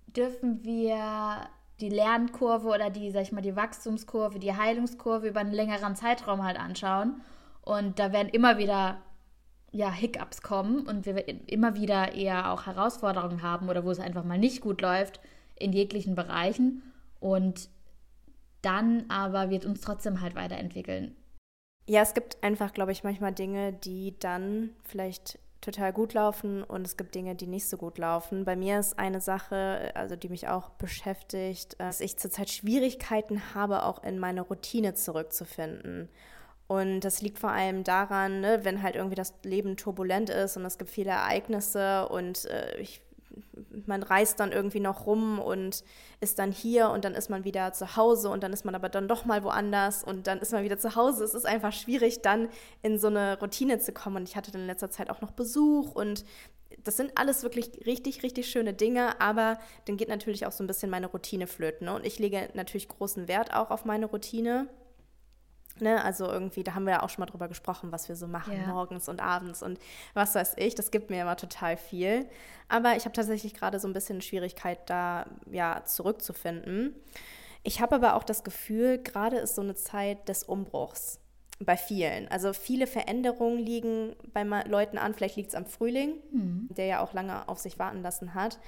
[0.07, 1.47] dürfen wir
[1.79, 6.43] die Lernkurve oder die, sag ich mal, die Wachstumskurve, die Heilungskurve über einen längeren Zeitraum
[6.43, 7.21] halt anschauen.
[7.61, 9.01] Und da werden immer wieder
[9.71, 14.23] ja, Hiccups kommen und wir immer wieder eher auch Herausforderungen haben oder wo es einfach
[14.23, 15.19] mal nicht gut läuft
[15.57, 16.83] in jeglichen Bereichen.
[17.19, 17.69] Und
[18.61, 21.15] dann aber wird uns trotzdem halt weiterentwickeln.
[21.87, 26.85] Ja, es gibt einfach, glaube ich, manchmal Dinge, die dann vielleicht total gut laufen und
[26.85, 28.45] es gibt Dinge, die nicht so gut laufen.
[28.45, 33.83] Bei mir ist eine Sache, also die mich auch beschäftigt, dass ich zurzeit Schwierigkeiten habe,
[33.83, 36.09] auch in meine Routine zurückzufinden.
[36.67, 40.65] Und das liegt vor allem daran, ne, wenn halt irgendwie das Leben turbulent ist und
[40.65, 43.01] es gibt viele Ereignisse und äh, ich
[43.85, 45.83] man reist dann irgendwie noch rum und
[46.21, 48.89] ist dann hier und dann ist man wieder zu Hause und dann ist man aber
[48.89, 51.23] dann doch mal woanders und dann ist man wieder zu Hause.
[51.23, 52.49] Es ist einfach schwierig, dann
[52.81, 54.17] in so eine Routine zu kommen.
[54.17, 56.25] Und ich hatte dann in letzter Zeit auch noch Besuch und
[56.83, 60.67] das sind alles wirklich richtig, richtig schöne Dinge, aber dann geht natürlich auch so ein
[60.67, 61.85] bisschen meine Routine flöten.
[61.85, 61.95] Ne?
[61.95, 64.67] Und ich lege natürlich großen Wert auch auf meine Routine.
[65.79, 68.27] Ne, also irgendwie, da haben wir ja auch schon mal drüber gesprochen, was wir so
[68.27, 68.67] machen ja.
[68.67, 69.79] morgens und abends und
[70.13, 70.75] was weiß ich.
[70.75, 72.27] Das gibt mir immer total viel.
[72.69, 76.93] Aber ich habe tatsächlich gerade so ein bisschen Schwierigkeit, da ja zurückzufinden.
[77.63, 81.19] Ich habe aber auch das Gefühl, gerade ist so eine Zeit des Umbruchs
[81.59, 82.27] bei vielen.
[82.27, 85.13] Also viele Veränderungen liegen bei Leuten an.
[85.13, 86.67] Vielleicht liegt es am Frühling, mhm.
[86.69, 88.59] der ja auch lange auf sich warten lassen hat.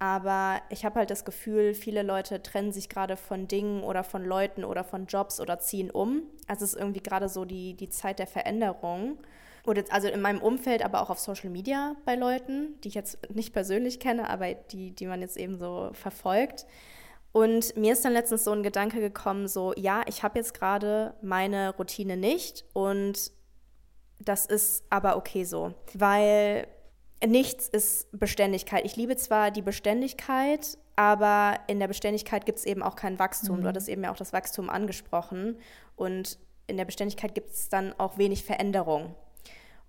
[0.00, 4.24] Aber ich habe halt das Gefühl, viele Leute trennen sich gerade von Dingen oder von
[4.24, 6.22] Leuten oder von Jobs oder ziehen um.
[6.48, 9.18] Also es ist irgendwie gerade so die, die Zeit der Veränderung.
[9.66, 13.18] Oder also in meinem Umfeld, aber auch auf Social Media bei Leuten, die ich jetzt
[13.30, 16.64] nicht persönlich kenne, aber die, die man jetzt eben so verfolgt.
[17.32, 21.12] Und mir ist dann letztens so ein Gedanke gekommen, so, ja, ich habe jetzt gerade
[21.20, 23.30] meine Routine nicht und
[24.18, 26.66] das ist aber okay so, weil
[27.26, 28.84] nichts ist Beständigkeit.
[28.84, 33.58] Ich liebe zwar die Beständigkeit, aber in der Beständigkeit gibt es eben auch kein Wachstum.
[33.58, 33.62] Mhm.
[33.62, 35.56] Du hattest eben ja auch das Wachstum angesprochen.
[35.96, 39.14] Und in der Beständigkeit gibt es dann auch wenig Veränderung.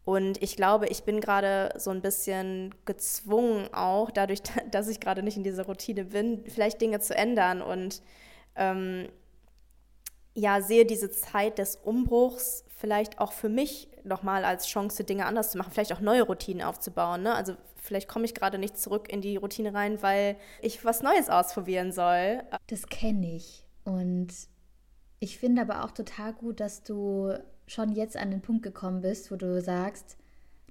[0.03, 4.41] Und ich glaube, ich bin gerade so ein bisschen gezwungen, auch dadurch,
[4.71, 8.01] dass ich gerade nicht in dieser Routine bin, vielleicht Dinge zu ändern und
[8.55, 9.07] ähm,
[10.33, 15.51] ja, sehe diese Zeit des Umbruchs vielleicht auch für mich nochmal als Chance, Dinge anders
[15.51, 17.21] zu machen, vielleicht auch neue Routinen aufzubauen.
[17.23, 17.33] Ne?
[17.35, 21.29] Also vielleicht komme ich gerade nicht zurück in die Routine rein, weil ich was Neues
[21.29, 22.41] ausprobieren soll.
[22.67, 23.65] Das kenne ich.
[23.83, 24.29] Und
[25.19, 27.33] ich finde aber auch total gut, dass du
[27.67, 30.17] schon jetzt an den Punkt gekommen bist, wo du sagst,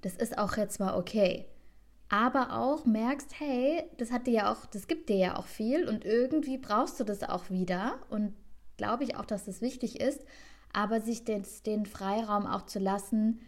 [0.03, 1.47] das ist auch jetzt mal okay.
[2.09, 5.89] Aber auch merkst, hey, das hat dir ja auch, das gibt dir ja auch viel
[5.89, 8.01] und irgendwie brauchst du das auch wieder.
[8.11, 8.35] Und
[8.81, 10.25] glaube ich auch, dass das wichtig ist
[10.73, 13.41] aber sich den, den Freiraum auch zu lassen,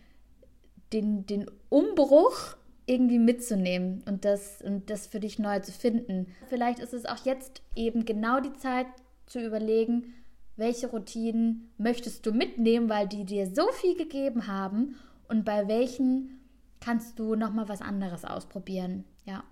[0.93, 6.27] den, den Umbruch irgendwie mitzunehmen und das, und das für dich neu zu finden.
[6.49, 8.87] Vielleicht ist es auch jetzt eben genau die Zeit
[9.27, 10.15] zu überlegen,
[10.57, 14.97] welche Routinen möchtest du mitnehmen, weil die dir so viel gegeben haben
[15.29, 16.41] und bei welchen
[16.81, 19.05] kannst du noch mal was anderes ausprobieren.
[19.25, 19.45] Ja.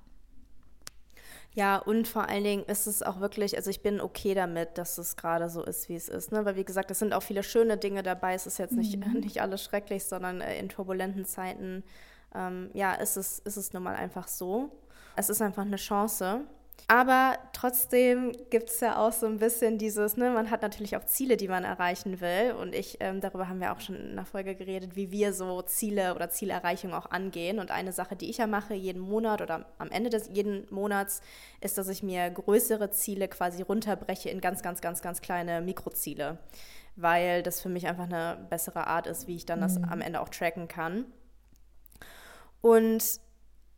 [1.61, 4.97] Ja, und vor allen Dingen ist es auch wirklich, also ich bin okay damit, dass
[4.97, 6.33] es gerade so ist, wie es ist.
[6.33, 6.43] Ne?
[6.47, 8.33] Weil wie gesagt, es sind auch viele schöne Dinge dabei.
[8.33, 9.13] Es ist jetzt nicht, mhm.
[9.21, 11.85] nicht alles schrecklich, sondern äh, in turbulenten Zeiten,
[12.35, 14.73] ähm, ja, ist es, ist es nun mal einfach so.
[15.17, 16.47] Es ist einfach eine Chance.
[16.89, 21.05] Aber trotzdem gibt es ja auch so ein bisschen dieses, ne, man hat natürlich auch
[21.05, 22.53] Ziele, die man erreichen will.
[22.61, 25.63] Und ich, ähm, darüber haben wir auch schon in einer Folge geredet, wie wir so
[25.63, 27.59] Ziele oder Zielerreichung auch angehen.
[27.59, 31.21] Und eine Sache, die ich ja mache, jeden Monat oder am Ende des jeden Monats,
[31.61, 36.39] ist, dass ich mir größere Ziele quasi runterbreche in ganz, ganz, ganz, ganz kleine Mikroziele.
[36.97, 39.63] Weil das für mich einfach eine bessere Art ist, wie ich dann mhm.
[39.63, 41.05] das am Ende auch tracken kann.
[42.61, 43.21] Und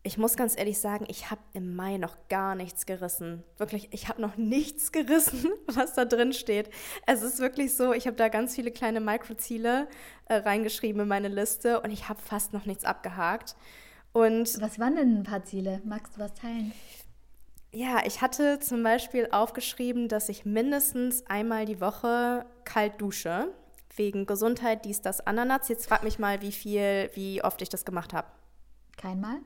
[0.04, 3.44] ich muss ganz ehrlich sagen, ich habe im Mai noch gar nichts gerissen.
[3.56, 6.70] Wirklich, ich habe noch nichts gerissen, was da drin steht.
[7.06, 9.88] Es ist wirklich so, ich habe da ganz viele kleine Mikroziele
[10.26, 13.54] äh, reingeschrieben in meine Liste und ich habe fast noch nichts abgehakt.
[14.12, 15.80] Und was waren denn ein paar Ziele?
[15.84, 16.72] Magst du was teilen?
[17.70, 23.54] Ja, ich hatte zum Beispiel aufgeschrieben, dass ich mindestens einmal die Woche kalt dusche.
[23.96, 25.68] Wegen Gesundheit, dies, das, Ananas.
[25.68, 28.28] Jetzt frag mich mal, wie viel, wie oft ich das gemacht habe.
[28.98, 29.40] Keinmal?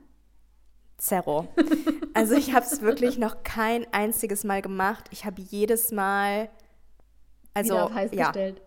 [0.97, 1.47] Zerro.
[2.13, 5.05] Also ich habe es wirklich noch kein einziges Mal gemacht.
[5.11, 6.49] Ich habe jedes Mal,
[7.53, 8.61] also Wieder auf heiß ja, gestellt.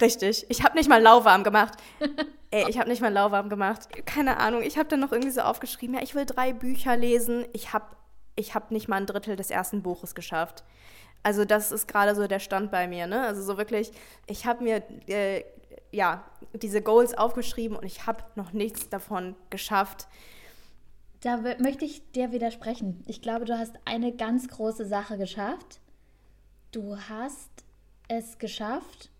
[0.00, 0.46] richtig.
[0.48, 1.74] Ich habe nicht mal lauwarm gemacht.
[2.52, 3.88] Ey, ich habe nicht mal lauwarm gemacht.
[4.06, 4.62] Keine Ahnung.
[4.62, 7.44] Ich habe dann noch irgendwie so aufgeschrieben, ja, ich will drei Bücher lesen.
[7.52, 7.86] Ich habe,
[8.36, 10.62] ich habe nicht mal ein Drittel des ersten Buches geschafft.
[11.24, 13.08] Also das ist gerade so der Stand bei mir.
[13.08, 13.22] Ne?
[13.22, 13.90] Also so wirklich,
[14.28, 15.42] ich habe mir äh,
[15.90, 20.06] ja diese Goals aufgeschrieben und ich habe noch nichts davon geschafft.
[21.26, 23.02] Da möchte ich dir widersprechen.
[23.08, 25.80] Ich glaube, du hast eine ganz große Sache geschafft.
[26.70, 27.50] Du hast
[28.06, 29.10] es geschafft,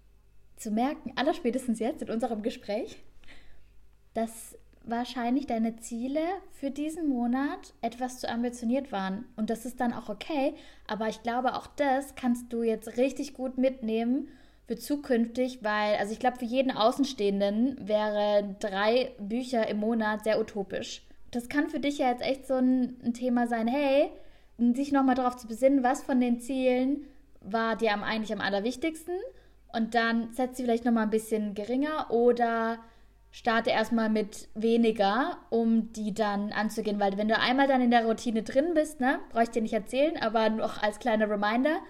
[0.55, 3.03] zu merken, allerspätestens jetzt in unserem Gespräch,
[4.15, 6.21] dass wahrscheinlich deine Ziele
[6.53, 9.25] für diesen Monat etwas zu ambitioniert waren.
[9.35, 10.55] Und das ist dann auch okay.
[10.87, 14.29] Aber ich glaube, auch das kannst du jetzt richtig gut mitnehmen
[14.69, 20.41] für zukünftig, weil, also ich glaube, für jeden Außenstehenden wäre drei Bücher im Monat sehr
[20.41, 21.06] utopisch.
[21.31, 24.11] Das kann für dich ja jetzt echt so ein, ein Thema sein, hey,
[24.75, 27.05] sich nochmal darauf zu besinnen, was von den Zielen
[27.41, 29.15] war dir am, eigentlich am allerwichtigsten?
[29.73, 32.79] Und dann setzt sie vielleicht nochmal ein bisschen geringer oder
[33.31, 38.07] starte erstmal mit weniger, um die dann anzugehen, weil wenn du einmal dann in der
[38.07, 41.81] Routine drin bist, ne, brauche ich dir nicht erzählen, aber noch als kleiner Reminder,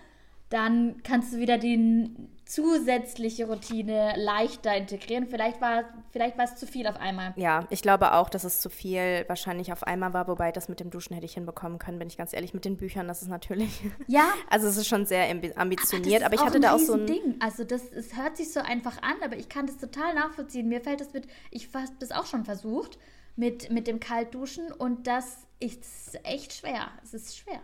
[0.49, 2.11] dann kannst du wieder die
[2.47, 5.27] zusätzliche Routine leichter integrieren.
[5.27, 7.35] Vielleicht war, vielleicht war es zu viel auf einmal.
[7.37, 10.79] Ja, ich glaube auch, dass es zu viel wahrscheinlich auf einmal war, wobei das mit
[10.79, 12.55] dem Duschen hätte ich hinbekommen können, bin ich ganz ehrlich.
[12.55, 13.83] Mit den Büchern, das ist natürlich.
[14.09, 14.29] Ja.
[14.49, 17.07] Also es ist schon sehr ambitioniert, aber, aber ich hatte da auch so ein.
[17.07, 17.35] Ding.
[17.41, 20.69] Also das es hört sich so einfach an, aber ich kann das total nachvollziehen.
[20.69, 22.99] Mir fällt das mit, ich habe das auch schon versucht,
[23.35, 26.89] mit, mit dem Kaltduschen und das ist echt schwer.
[27.03, 27.61] Es ist schwer.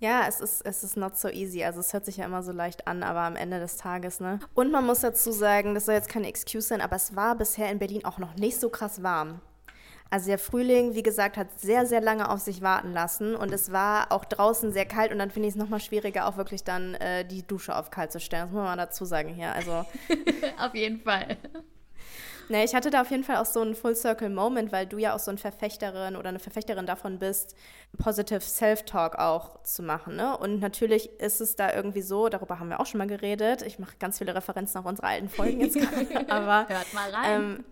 [0.00, 1.62] Ja, es ist, es ist not so easy.
[1.62, 4.40] Also es hört sich ja immer so leicht an, aber am Ende des Tages, ne?
[4.54, 7.70] Und man muss dazu sagen, das soll jetzt keine Excuse sein, aber es war bisher
[7.70, 9.42] in Berlin auch noch nicht so krass warm.
[10.08, 13.70] Also der Frühling, wie gesagt, hat sehr, sehr lange auf sich warten lassen und es
[13.70, 16.94] war auch draußen sehr kalt und dann finde ich es nochmal schwieriger, auch wirklich dann
[16.94, 18.44] äh, die Dusche auf kalt zu stellen.
[18.44, 19.52] Das muss man mal dazu sagen hier.
[19.52, 19.84] Also
[20.58, 21.36] auf jeden Fall.
[22.50, 25.20] Nee, ich hatte da auf jeden Fall auch so einen Full-Circle-Moment, weil du ja auch
[25.20, 27.54] so eine Verfechterin oder eine Verfechterin davon bist,
[27.96, 30.16] Positive Self-Talk auch zu machen.
[30.16, 30.36] Ne?
[30.36, 33.62] Und natürlich ist es da irgendwie so, darüber haben wir auch schon mal geredet.
[33.62, 37.40] Ich mache ganz viele Referenzen auf unsere alten Folgen jetzt gerade, aber hört mal rein.
[37.40, 37.64] Ähm,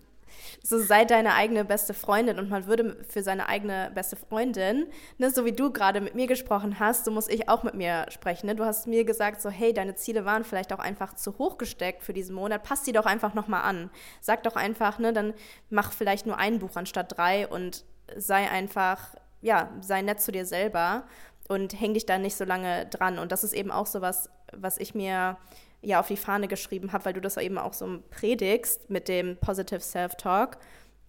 [0.62, 4.86] so sei deine eigene beste Freundin und man würde für seine eigene beste Freundin,
[5.18, 8.06] ne, so wie du gerade mit mir gesprochen hast, so muss ich auch mit mir
[8.10, 8.46] sprechen.
[8.46, 8.54] Ne?
[8.54, 12.02] Du hast mir gesagt, so hey, deine Ziele waren vielleicht auch einfach zu hoch gesteckt
[12.02, 13.90] für diesen Monat, passt sie doch einfach nochmal an.
[14.20, 15.34] Sag doch einfach, ne, dann
[15.70, 17.84] mach vielleicht nur ein Buch anstatt drei und
[18.16, 21.04] sei einfach, ja, sei nett zu dir selber
[21.48, 23.18] und häng dich da nicht so lange dran.
[23.18, 25.36] Und das ist eben auch so was, was ich mir
[25.82, 29.36] ja auf die Fahne geschrieben habe, weil du das eben auch so predigst mit dem
[29.36, 30.58] Positive Self-Talk.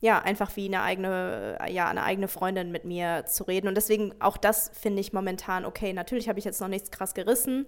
[0.01, 3.67] Ja, einfach wie eine eigene, ja, eine eigene Freundin mit mir zu reden.
[3.67, 5.91] Und deswegen auch das finde ich momentan okay.
[5.91, 7.65] Natürlich habe ich jetzt noch nichts krass gerissen,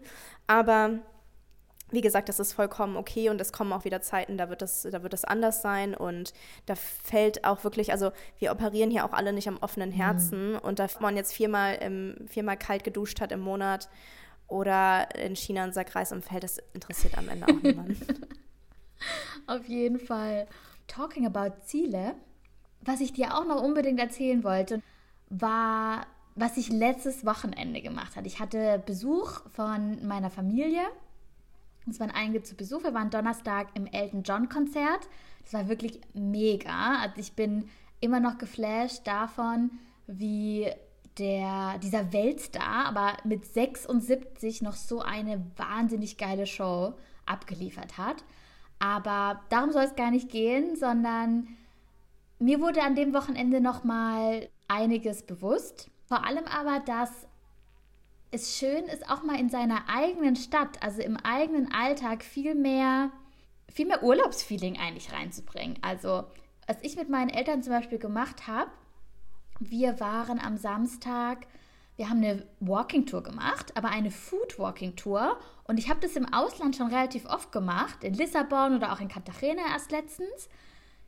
[0.47, 0.99] aber
[1.91, 4.87] wie gesagt, das ist vollkommen okay und es kommen auch wieder Zeiten, da wird das,
[4.89, 6.33] da wird es anders sein und
[6.65, 9.95] da fällt auch wirklich, also wir operieren hier auch alle nicht am offenen mhm.
[9.95, 10.59] Herzen mhm.
[10.59, 13.89] und da man jetzt viermal, im, viermal kalt geduscht hat im Monat
[14.51, 17.97] oder in China unser Kreis umfällt, das interessiert am Ende auch niemanden.
[19.47, 20.47] Auf jeden Fall.
[20.87, 22.15] Talking about Ziele,
[22.81, 24.81] was ich dir auch noch unbedingt erzählen wollte,
[25.29, 28.27] war, was ich letztes Wochenende gemacht habe.
[28.27, 30.81] Ich hatte Besuch von meiner Familie.
[31.89, 32.83] Es waren einige zu Besuch.
[32.83, 35.07] Wir waren Donnerstag im Elton John Konzert.
[35.43, 36.99] Das war wirklich mega.
[37.01, 37.69] Also ich bin
[38.01, 39.71] immer noch geflasht davon,
[40.07, 40.69] wie
[41.17, 46.93] der, dieser Weltstar, aber mit 76 noch so eine wahnsinnig geile Show
[47.25, 48.23] abgeliefert hat.
[48.79, 51.47] Aber darum soll es gar nicht gehen, sondern
[52.39, 55.91] mir wurde an dem Wochenende noch mal einiges bewusst.
[56.07, 57.27] Vor allem aber, dass
[58.31, 63.11] es schön ist, auch mal in seiner eigenen Stadt, also im eigenen Alltag, viel mehr,
[63.69, 65.77] viel mehr Urlaubsfeeling eigentlich reinzubringen.
[65.81, 66.23] Also,
[66.65, 68.71] was ich mit meinen Eltern zum Beispiel gemacht habe,
[69.61, 71.45] wir waren am Samstag,
[71.95, 75.37] wir haben eine Walking Tour gemacht, aber eine Food Walking Tour.
[75.65, 79.07] Und ich habe das im Ausland schon relativ oft gemacht, in Lissabon oder auch in
[79.07, 80.49] Cartagena erst letztens,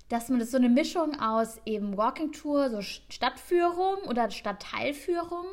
[0.09, 5.45] dass man das so eine Mischung aus eben Walking Tour, so Stadtführung oder Stadtteilführung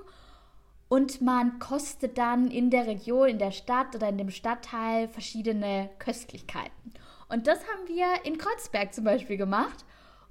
[0.91, 5.89] und man kostet dann in der Region, in der Stadt oder in dem Stadtteil verschiedene
[6.01, 6.93] Köstlichkeiten.
[7.29, 9.85] Und das haben wir in Kreuzberg zum Beispiel gemacht.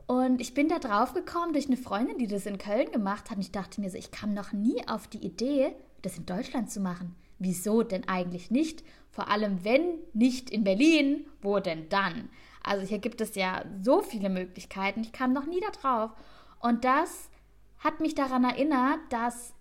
[0.10, 3.38] Und ich bin da drauf gekommen durch eine Freundin, die das in Köln gemacht hat.
[3.38, 6.72] Und ich dachte mir so, ich kam noch nie auf die Idee, das in Deutschland
[6.72, 7.16] zu machen.
[7.38, 8.84] Wieso denn eigentlich nicht?
[9.12, 12.30] Vor allem, wenn nicht in Berlin, wo denn dann?
[12.64, 15.02] Also hier gibt es ja so viele Möglichkeiten.
[15.02, 16.12] Ich kam noch nie da drauf.
[16.60, 17.30] Und das
[17.78, 19.54] hat mich daran erinnert, dass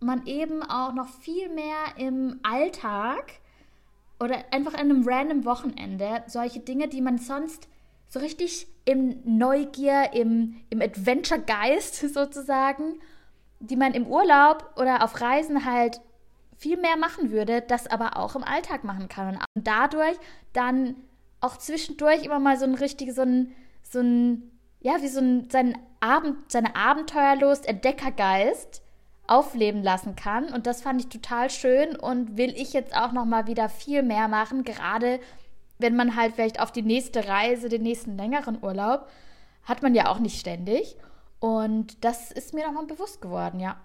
[0.00, 3.34] man eben auch noch viel mehr im Alltag
[4.18, 7.68] oder einfach an einem random Wochenende solche Dinge, die man sonst
[8.08, 13.00] so richtig im Neugier, im, im Adventure-Geist sozusagen,
[13.60, 16.00] die man im Urlaub oder auf Reisen halt
[16.56, 19.38] viel mehr machen würde, das aber auch im Alltag machen kann.
[19.54, 20.16] Und dadurch
[20.52, 20.96] dann
[21.40, 25.50] auch zwischendurch immer mal so ein richtiges, so ein, so ein, ja, wie so ein,
[25.50, 28.82] sein Abend, seine Abenteuerlust, Entdeckergeist
[29.26, 30.52] aufleben lassen kann.
[30.52, 34.02] Und das fand ich total schön und will ich jetzt auch noch mal wieder viel
[34.02, 35.20] mehr machen, gerade
[35.84, 39.06] wenn man halt vielleicht auf die nächste Reise, den nächsten längeren Urlaub,
[39.64, 40.96] hat man ja auch nicht ständig.
[41.40, 43.76] Und das ist mir nochmal bewusst geworden, ja.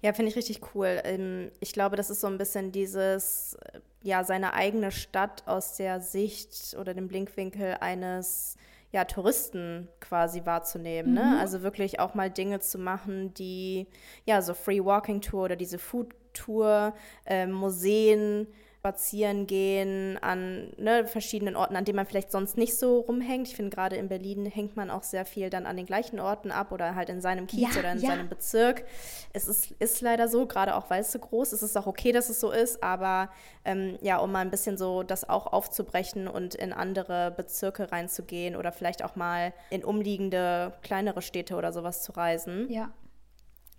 [0.00, 1.00] Ja, finde ich richtig cool.
[1.02, 5.74] Ähm, ich glaube, das ist so ein bisschen dieses, äh, ja, seine eigene Stadt aus
[5.74, 8.56] der Sicht oder dem Blinkwinkel eines
[8.92, 11.14] ja, Touristen quasi wahrzunehmen.
[11.14, 11.24] Ne?
[11.24, 11.30] Mhm.
[11.32, 11.40] Ne?
[11.40, 13.88] Also wirklich auch mal Dinge zu machen, die,
[14.24, 16.94] ja, so Free Walking Tour oder diese Food Tour,
[17.26, 18.46] äh, Museen,
[18.84, 23.48] spazieren gehen an ne, verschiedenen Orten, an denen man vielleicht sonst nicht so rumhängt.
[23.48, 26.50] Ich finde, gerade in Berlin hängt man auch sehr viel dann an den gleichen Orten
[26.50, 28.10] ab oder halt in seinem Kiez ja, oder in ja.
[28.10, 28.84] seinem Bezirk.
[29.32, 31.62] Es ist, ist leider so, gerade auch weil es so groß ist.
[31.62, 33.30] Es ist auch okay, dass es so ist, aber
[33.64, 38.54] ähm, ja, um mal ein bisschen so das auch aufzubrechen und in andere Bezirke reinzugehen
[38.54, 42.70] oder vielleicht auch mal in umliegende kleinere Städte oder sowas zu reisen.
[42.70, 42.90] Ja.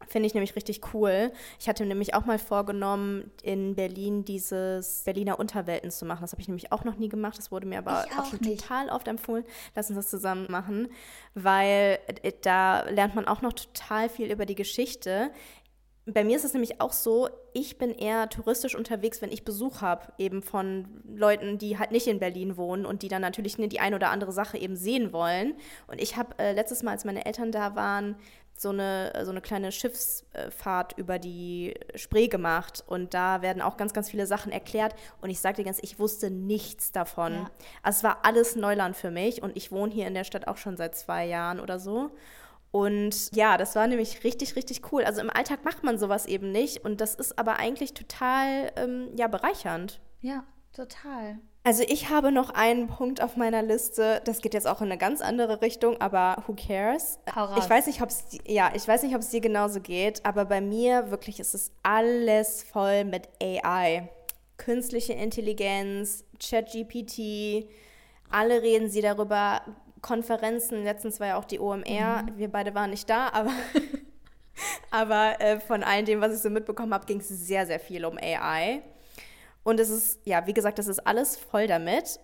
[0.08, 1.32] Finde ich nämlich richtig cool.
[1.60, 6.22] Ich hatte nämlich auch mal vorgenommen, in Berlin dieses Berliner Unterwelten zu machen.
[6.22, 7.38] Das habe ich nämlich auch noch nie gemacht.
[7.38, 8.62] Das wurde mir aber auch, auch schon nicht.
[8.62, 9.46] total oft empfohlen.
[9.74, 10.90] Lass uns das zusammen machen,
[11.34, 15.32] weil äh, da lernt man auch noch total viel über die Geschichte.
[16.08, 19.82] Bei mir ist es nämlich auch so, ich bin eher touristisch unterwegs, wenn ich Besuch
[19.82, 23.80] habe, eben von Leuten, die halt nicht in Berlin wohnen und die dann natürlich die
[23.80, 25.56] eine oder andere Sache eben sehen wollen.
[25.88, 28.18] Und ich habe äh, letztes Mal, als meine Eltern da waren,
[28.58, 33.94] so eine, so eine kleine Schiffsfahrt über die Spree gemacht und da werden auch ganz,
[33.94, 37.34] ganz viele Sachen erklärt und ich sage dir ganz, ich wusste nichts davon.
[37.34, 37.52] Ja.
[37.84, 40.58] Also es war alles Neuland für mich und ich wohne hier in der Stadt auch
[40.58, 42.12] schon seit zwei Jahren oder so.
[42.72, 45.04] Und ja, das war nämlich richtig, richtig cool.
[45.04, 49.10] Also im Alltag macht man sowas eben nicht und das ist aber eigentlich total ähm,
[49.16, 50.02] ja, bereichernd.
[50.22, 51.40] Ja, total.
[51.66, 55.00] Also ich habe noch einen Punkt auf meiner Liste, das geht jetzt auch in eine
[55.00, 57.18] ganz andere Richtung, aber who cares?
[57.58, 60.46] Ich weiß nicht, ob es ja, ich weiß nicht, ob es dir genauso geht, aber
[60.46, 64.10] bei mir wirklich ist es alles voll mit AI.
[64.58, 67.68] Künstliche Intelligenz, ChatGPT,
[68.30, 69.62] alle reden sie darüber,
[70.04, 71.82] Konferenzen, letztens war ja auch die OMR,
[72.22, 72.38] mhm.
[72.38, 73.50] wir beide waren nicht da, aber
[74.92, 78.06] aber äh, von all dem, was ich so mitbekommen habe, ging es sehr, sehr viel
[78.06, 78.84] um AI.
[79.66, 82.20] Und es ist, ja, wie gesagt, das ist alles voll damit.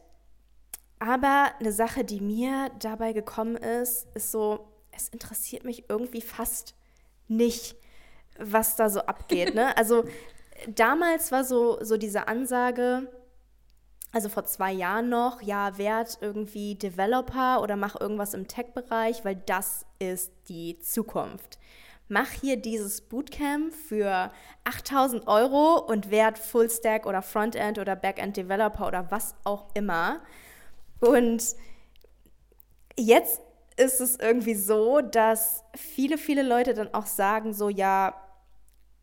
[0.99, 6.75] Aber eine Sache, die mir dabei gekommen ist, ist so, es interessiert mich irgendwie fast
[7.27, 7.75] nicht,
[8.37, 9.55] was da so abgeht.
[9.55, 9.75] Ne?
[9.75, 10.05] Also
[10.67, 13.11] damals war so, so diese Ansage,
[14.11, 19.37] also vor zwei Jahren noch, ja, werd irgendwie Developer oder mach irgendwas im Tech-Bereich, weil
[19.47, 21.57] das ist die Zukunft
[22.11, 24.31] mach hier dieses Bootcamp für
[24.65, 30.19] 8000 Euro und werd Fullstack oder Frontend oder Backend Developer oder was auch immer.
[30.99, 31.55] Und
[32.99, 33.41] jetzt
[33.77, 38.13] ist es irgendwie so, dass viele, viele Leute dann auch sagen, so ja,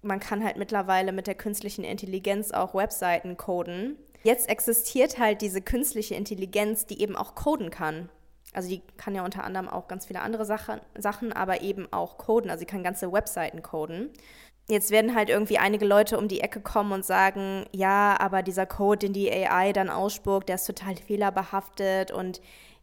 [0.03, 3.97] man kann halt mittlerweile mit der künstlichen Intelligenz auch Webseiten coden.
[4.23, 8.11] Jetzt existiert halt diese künstliche Intelligenz, die eben auch coden kann.
[8.55, 12.19] Also die kann ja unter anderem auch ganz viele andere Sachen, Sachen, aber eben auch
[12.19, 12.51] coden.
[12.51, 14.11] Also sie kann ganze Webseiten coden.
[14.69, 18.67] Jetzt werden halt irgendwie einige Leute um die Ecke kommen und sagen, ja, aber dieser
[18.67, 22.41] Code, den die AI dann ausspuckt, der ist total fehlerbehaftet und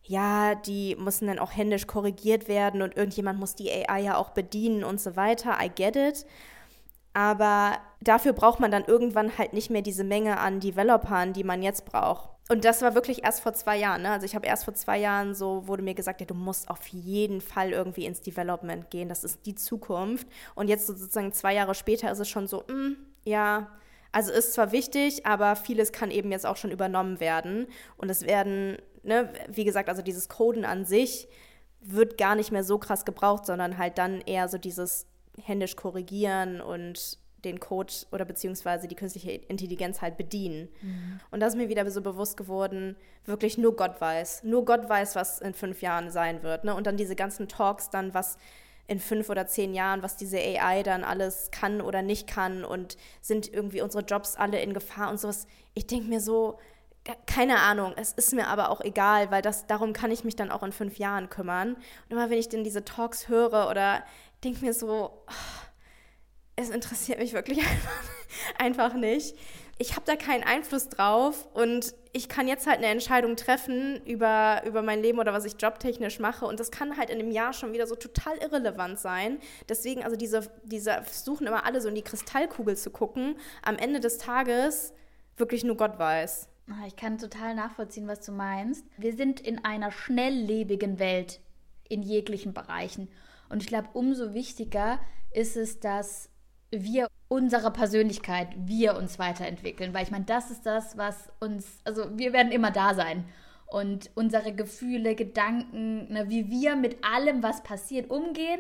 [0.08, 4.30] ja, die müssen dann auch händisch korrigiert werden und irgendjemand muss die AI ja auch
[4.32, 5.58] bedienen und so weiter.
[5.62, 6.26] I get it.
[7.14, 11.64] Aber dafür braucht man dann irgendwann halt nicht mehr diese Menge an Developern, die man
[11.64, 12.35] jetzt braucht.
[12.48, 14.04] Und das war wirklich erst vor zwei Jahren.
[14.04, 14.12] Ne?
[14.12, 16.86] Also ich habe erst vor zwei Jahren so, wurde mir gesagt, ja, du musst auf
[16.88, 19.10] jeden Fall irgendwie ins Development gehen.
[19.10, 20.28] Das ist die Zukunft.
[20.54, 23.72] Und jetzt sozusagen zwei Jahre später ist es schon so, mh, hm, ja,
[24.12, 27.68] also ist zwar wichtig, aber vieles kann eben jetzt auch schon übernommen werden.
[27.98, 31.28] Und es werden, ne, wie gesagt, also dieses Coden an sich
[31.82, 35.08] wird gar nicht mehr so krass gebraucht, sondern halt dann eher so dieses
[35.42, 40.70] händisch korrigieren und den Code oder beziehungsweise die künstliche Intelligenz halt bedienen.
[40.82, 41.20] Mhm.
[41.32, 44.44] Und das ist mir wieder so bewusst geworden, wirklich nur Gott weiß.
[44.44, 46.64] Nur Gott weiß, was in fünf Jahren sein wird.
[46.64, 46.76] Ne?
[46.76, 48.38] Und dann diese ganzen Talks dann, was
[48.88, 52.98] in fünf oder zehn Jahren, was diese AI dann alles kann oder nicht kann und
[53.22, 55.48] sind irgendwie unsere Jobs alle in Gefahr und sowas.
[55.74, 56.60] Ich denke mir so,
[57.28, 60.52] keine Ahnung, es ist mir aber auch egal, weil das, darum kann ich mich dann
[60.52, 61.76] auch in fünf Jahren kümmern.
[61.76, 64.04] Und immer wenn ich dann diese Talks höre oder
[64.44, 65.66] denke mir so, oh,
[66.56, 67.60] es interessiert mich wirklich
[68.58, 69.36] einfach, nicht.
[69.78, 74.62] Ich habe da keinen Einfluss drauf und ich kann jetzt halt eine Entscheidung treffen über,
[74.66, 77.52] über mein Leben oder was ich jobtechnisch mache und das kann halt in einem Jahr
[77.52, 79.40] schon wieder so total irrelevant sein.
[79.68, 83.36] Deswegen, also diese, diese versuchen immer alle so in die Kristallkugel zu gucken.
[83.64, 84.94] Am Ende des Tages
[85.36, 86.48] wirklich nur Gott weiß.
[86.70, 88.86] Ah, ich kann total nachvollziehen, was du meinst.
[88.98, 91.42] Wir sind in einer schnelllebigen Welt
[91.90, 93.10] in jeglichen Bereichen.
[93.50, 95.00] Und ich glaube, umso wichtiger
[95.32, 96.30] ist es, dass
[96.72, 99.94] wir unsere Persönlichkeit, wir uns weiterentwickeln.
[99.94, 103.26] Weil ich meine, das ist das, was uns, also wir werden immer da sein.
[103.68, 108.60] Und unsere Gefühle, Gedanken, ne, wie wir mit allem, was passiert, umgehen,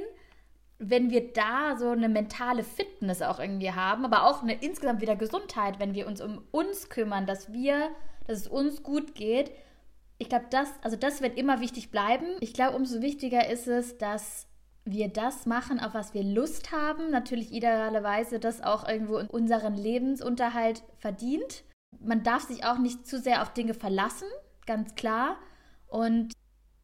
[0.78, 5.16] wenn wir da so eine mentale Fitness auch irgendwie haben, aber auch eine insgesamt wieder
[5.16, 7.90] Gesundheit, wenn wir uns um uns kümmern, dass wir,
[8.28, 9.52] dass es uns gut geht,
[10.18, 12.26] ich glaube, das, also das wird immer wichtig bleiben.
[12.40, 14.48] Ich glaube, umso wichtiger ist es, dass
[14.86, 17.10] wir das machen, auf was wir Lust haben.
[17.10, 21.64] Natürlich idealerweise das auch irgendwo in unseren Lebensunterhalt verdient.
[22.00, 24.28] Man darf sich auch nicht zu sehr auf Dinge verlassen,
[24.66, 25.38] ganz klar.
[25.88, 26.34] Und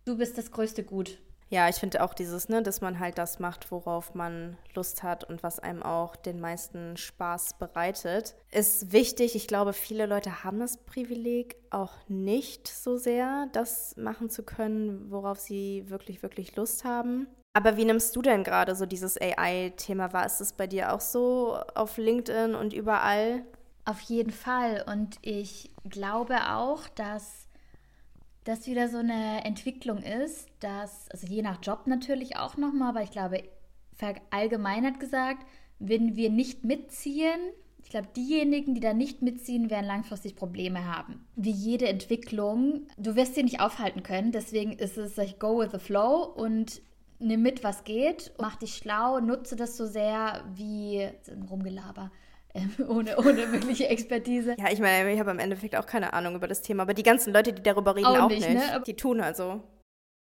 [0.05, 1.19] du bist das größte Gut.
[1.49, 5.25] Ja, ich finde auch dieses, ne, dass man halt das macht, worauf man Lust hat
[5.25, 9.35] und was einem auch den meisten Spaß bereitet, ist wichtig.
[9.35, 15.11] Ich glaube, viele Leute haben das Privileg auch nicht so sehr, das machen zu können,
[15.11, 17.27] worauf sie wirklich, wirklich Lust haben.
[17.53, 20.25] Aber wie nimmst du denn gerade so dieses AI-Thema wahr?
[20.25, 23.43] Ist es bei dir auch so auf LinkedIn und überall?
[23.83, 24.85] Auf jeden Fall.
[24.87, 27.47] Und ich glaube auch, dass
[28.45, 33.03] das wieder so eine Entwicklung ist, dass, also je nach Job natürlich auch nochmal, aber
[33.03, 33.43] ich glaube,
[33.95, 35.45] verallgemeinert gesagt,
[35.79, 37.39] wenn wir nicht mitziehen,
[37.83, 41.25] ich glaube, diejenigen, die da nicht mitziehen, werden langfristig Probleme haben.
[41.35, 45.71] Wie jede Entwicklung, du wirst sie nicht aufhalten können, deswegen ist es like go with
[45.71, 46.81] the flow und
[47.21, 51.09] nimm mit, was geht, mach dich schlau, nutze das so sehr wie
[51.49, 52.11] Rumgelaber.
[52.53, 54.55] Ähm, ohne, ohne wirkliche Expertise.
[54.57, 57.03] Ja, ich meine, ich habe im Endeffekt auch keine Ahnung über das Thema, aber die
[57.03, 58.49] ganzen Leute, die darüber reden, auch, auch nicht.
[58.49, 58.83] Ne?
[58.85, 59.63] Die tun also.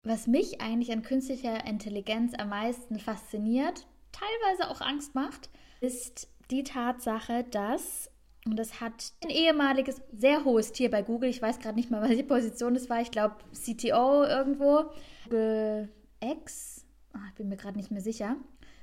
[0.02, 6.64] Was mich eigentlich an künstlicher Intelligenz am meisten fasziniert, teilweise auch Angst macht, ist die
[6.64, 8.10] Tatsache, dass,
[8.46, 12.02] und das hat ein ehemaliges, sehr hohes Tier bei Google, ich weiß gerade nicht mal,
[12.02, 14.90] was die Position das war, ich glaube CTO irgendwo,
[15.24, 16.79] Google X,
[17.28, 18.36] ich bin mir gerade nicht mehr sicher,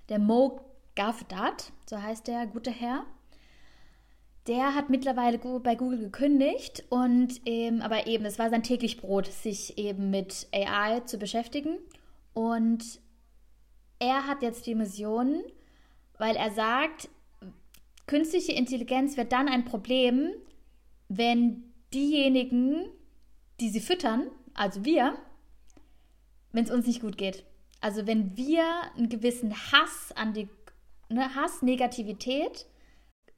[0.10, 0.62] der Mo
[0.96, 3.06] Gavdat, so heißt der gute Herr.
[4.48, 9.28] Der hat mittlerweile bei Google gekündigt und ähm, aber eben, es war sein täglich Brot,
[9.28, 11.78] sich eben mit AI zu beschäftigen.
[12.34, 13.00] Und
[14.00, 15.44] er hat jetzt die Mission,
[16.18, 17.10] weil er sagt,
[18.06, 20.32] künstliche Intelligenz wird dann ein Problem,
[21.10, 22.86] wenn diejenigen,
[23.60, 25.18] die sie füttern, also wir,
[26.54, 27.44] wenn es uns nicht gut geht.
[27.82, 28.64] Also wenn wir
[28.96, 30.50] einen gewissen Hass an die
[31.10, 32.66] ne, Hass, Negativität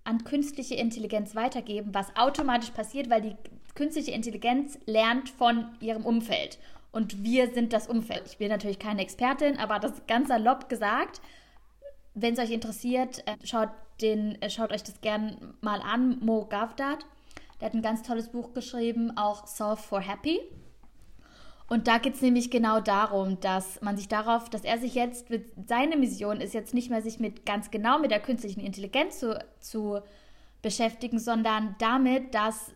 [0.03, 3.35] an künstliche Intelligenz weitergeben, was automatisch passiert, weil die
[3.75, 6.57] künstliche Intelligenz lernt von ihrem Umfeld.
[6.91, 8.23] Und wir sind das Umfeld.
[8.25, 11.21] Ich bin natürlich keine Expertin, aber das ganz salopp gesagt.
[12.15, 13.69] Wenn es euch interessiert, äh, schaut,
[14.01, 16.17] den, äh, schaut euch das gern mal an.
[16.19, 17.05] Mo Gavdat.
[17.59, 20.39] Der hat ein ganz tolles Buch geschrieben, auch Solve for Happy.
[21.69, 25.29] Und da geht es nämlich genau darum, dass man sich darauf, dass er sich jetzt,
[25.29, 29.19] mit, seine Mission ist jetzt nicht mehr sich mit ganz genau mit der künstlichen Intelligenz
[29.19, 29.99] zu, zu
[30.63, 32.73] beschäftigen, sondern damit, dass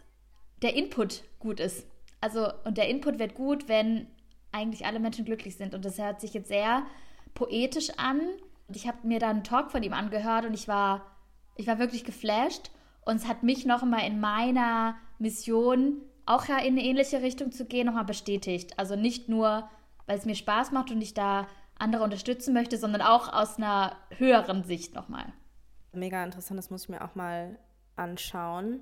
[0.61, 1.87] der Input gut ist.
[2.21, 4.07] Also, und der Input wird gut, wenn
[4.51, 5.73] eigentlich alle Menschen glücklich sind.
[5.73, 6.83] Und das hört sich jetzt sehr
[7.33, 8.19] poetisch an.
[8.67, 11.03] Und ich habe mir da einen Talk von ihm angehört und ich war,
[11.55, 12.69] ich war wirklich geflasht.
[13.05, 17.51] Und es hat mich noch mal in meiner Mission auch ja in eine ähnliche Richtung
[17.51, 18.78] zu gehen, nochmal bestätigt.
[18.80, 19.69] Also nicht nur,
[20.05, 21.47] weil es mir Spaß macht und ich da
[21.78, 25.26] andere unterstützen möchte, sondern auch aus einer höheren Sicht nochmal.
[25.91, 27.57] Mega interessant, das muss ich mir auch mal
[27.95, 28.82] anschauen.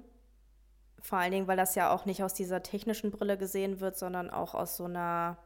[1.02, 4.30] Vor allen Dingen, weil das ja auch nicht aus dieser technischen Brille gesehen wird, sondern
[4.30, 5.38] auch aus so einer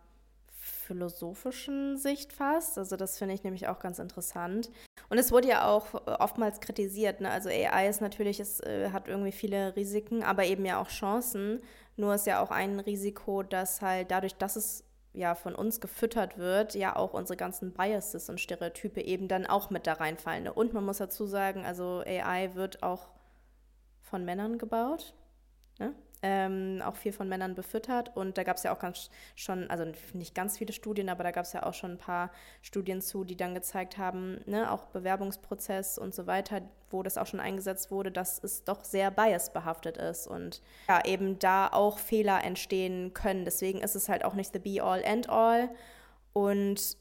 [0.66, 2.78] philosophischen Sicht fast.
[2.78, 4.70] Also das finde ich nämlich auch ganz interessant.
[5.10, 7.22] Und es wurde ja auch oftmals kritisiert.
[7.22, 7.30] Ne?
[7.30, 11.62] Also AI ist natürlich, es äh, hat irgendwie viele Risiken, aber eben ja auch Chancen.
[11.98, 14.84] Nur ist ja auch ein Risiko, dass halt dadurch, dass es
[15.14, 19.70] ja von uns gefüttert wird, ja auch unsere ganzen Biases und Stereotype eben dann auch
[19.70, 20.48] mit da reinfallen.
[20.50, 23.08] Und man muss dazu sagen, also AI wird auch
[24.02, 25.14] von Männern gebaut.
[26.28, 28.17] Ähm, auch viel von Männern befüttert.
[28.17, 31.30] Und da gab es ja auch ganz schon, also nicht ganz viele Studien, aber da
[31.30, 32.32] gab es ja auch schon ein paar
[32.63, 37.28] Studien zu, die dann gezeigt haben, ne, auch Bewerbungsprozess und so weiter, wo das auch
[37.28, 42.43] schon eingesetzt wurde, dass es doch sehr biasbehaftet ist und ja, eben da auch Fehler
[42.43, 43.45] entstehen können.
[43.45, 45.69] Deswegen ist es halt auch nicht the be all and all.
[46.34, 46.97] Und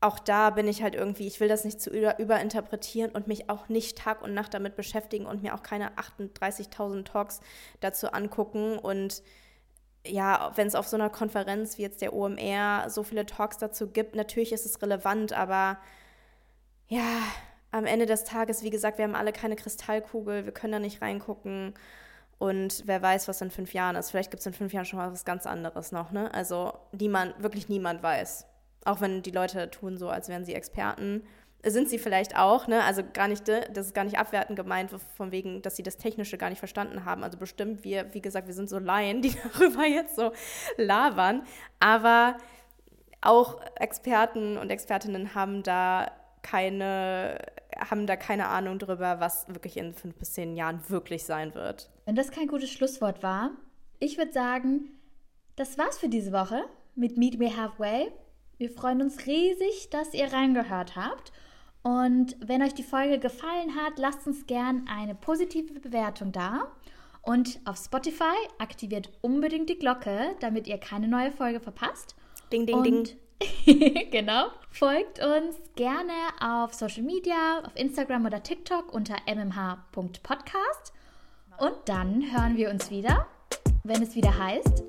[0.00, 3.50] auch da bin ich halt irgendwie, ich will das nicht zu über, überinterpretieren und mich
[3.50, 7.40] auch nicht Tag und Nacht damit beschäftigen und mir auch keine 38.000 Talks
[7.80, 8.78] dazu angucken.
[8.78, 9.22] Und
[10.06, 13.88] ja, wenn es auf so einer Konferenz wie jetzt der OMR so viele Talks dazu
[13.88, 15.78] gibt, natürlich ist es relevant, aber
[16.86, 17.22] ja,
[17.72, 21.02] am Ende des Tages, wie gesagt, wir haben alle keine Kristallkugel, wir können da nicht
[21.02, 21.74] reingucken.
[22.38, 24.10] Und wer weiß, was in fünf Jahren ist.
[24.10, 26.32] Vielleicht gibt es in fünf Jahren schon mal was ganz anderes noch, ne?
[26.32, 28.46] Also niemand, wirklich niemand weiß.
[28.84, 31.22] Auch wenn die Leute tun so, als wären sie Experten.
[31.64, 32.84] Sind sie vielleicht auch, ne?
[32.84, 36.38] Also gar nicht, das ist gar nicht abwertend gemeint, von wegen, dass sie das Technische
[36.38, 37.24] gar nicht verstanden haben.
[37.24, 40.32] Also bestimmt, wir, wie gesagt, wir sind so Laien, die darüber jetzt so
[40.76, 41.42] labern.
[41.80, 42.36] Aber
[43.20, 46.12] auch Experten und Expertinnen haben da
[46.42, 47.38] keine,
[47.76, 51.90] haben da keine Ahnung drüber, was wirklich in fünf bis zehn Jahren wirklich sein wird.
[52.06, 53.50] Wenn das kein gutes Schlusswort war,
[53.98, 54.90] ich würde sagen,
[55.56, 56.64] das war's für diese Woche
[56.94, 58.12] mit Meet Me Halfway.
[58.58, 61.32] Wir freuen uns riesig, dass ihr reingehört habt.
[61.82, 66.72] Und wenn euch die Folge gefallen hat, lasst uns gern eine positive Bewertung da.
[67.22, 72.16] Und auf Spotify aktiviert unbedingt die Glocke, damit ihr keine neue Folge verpasst.
[72.52, 74.10] Ding, ding, Und ding.
[74.10, 74.48] genau.
[74.70, 80.92] Folgt uns gerne auf Social Media, auf Instagram oder TikTok unter mmh.podcast.
[81.58, 83.28] Und dann hören wir uns wieder,
[83.84, 84.82] wenn es wieder heißt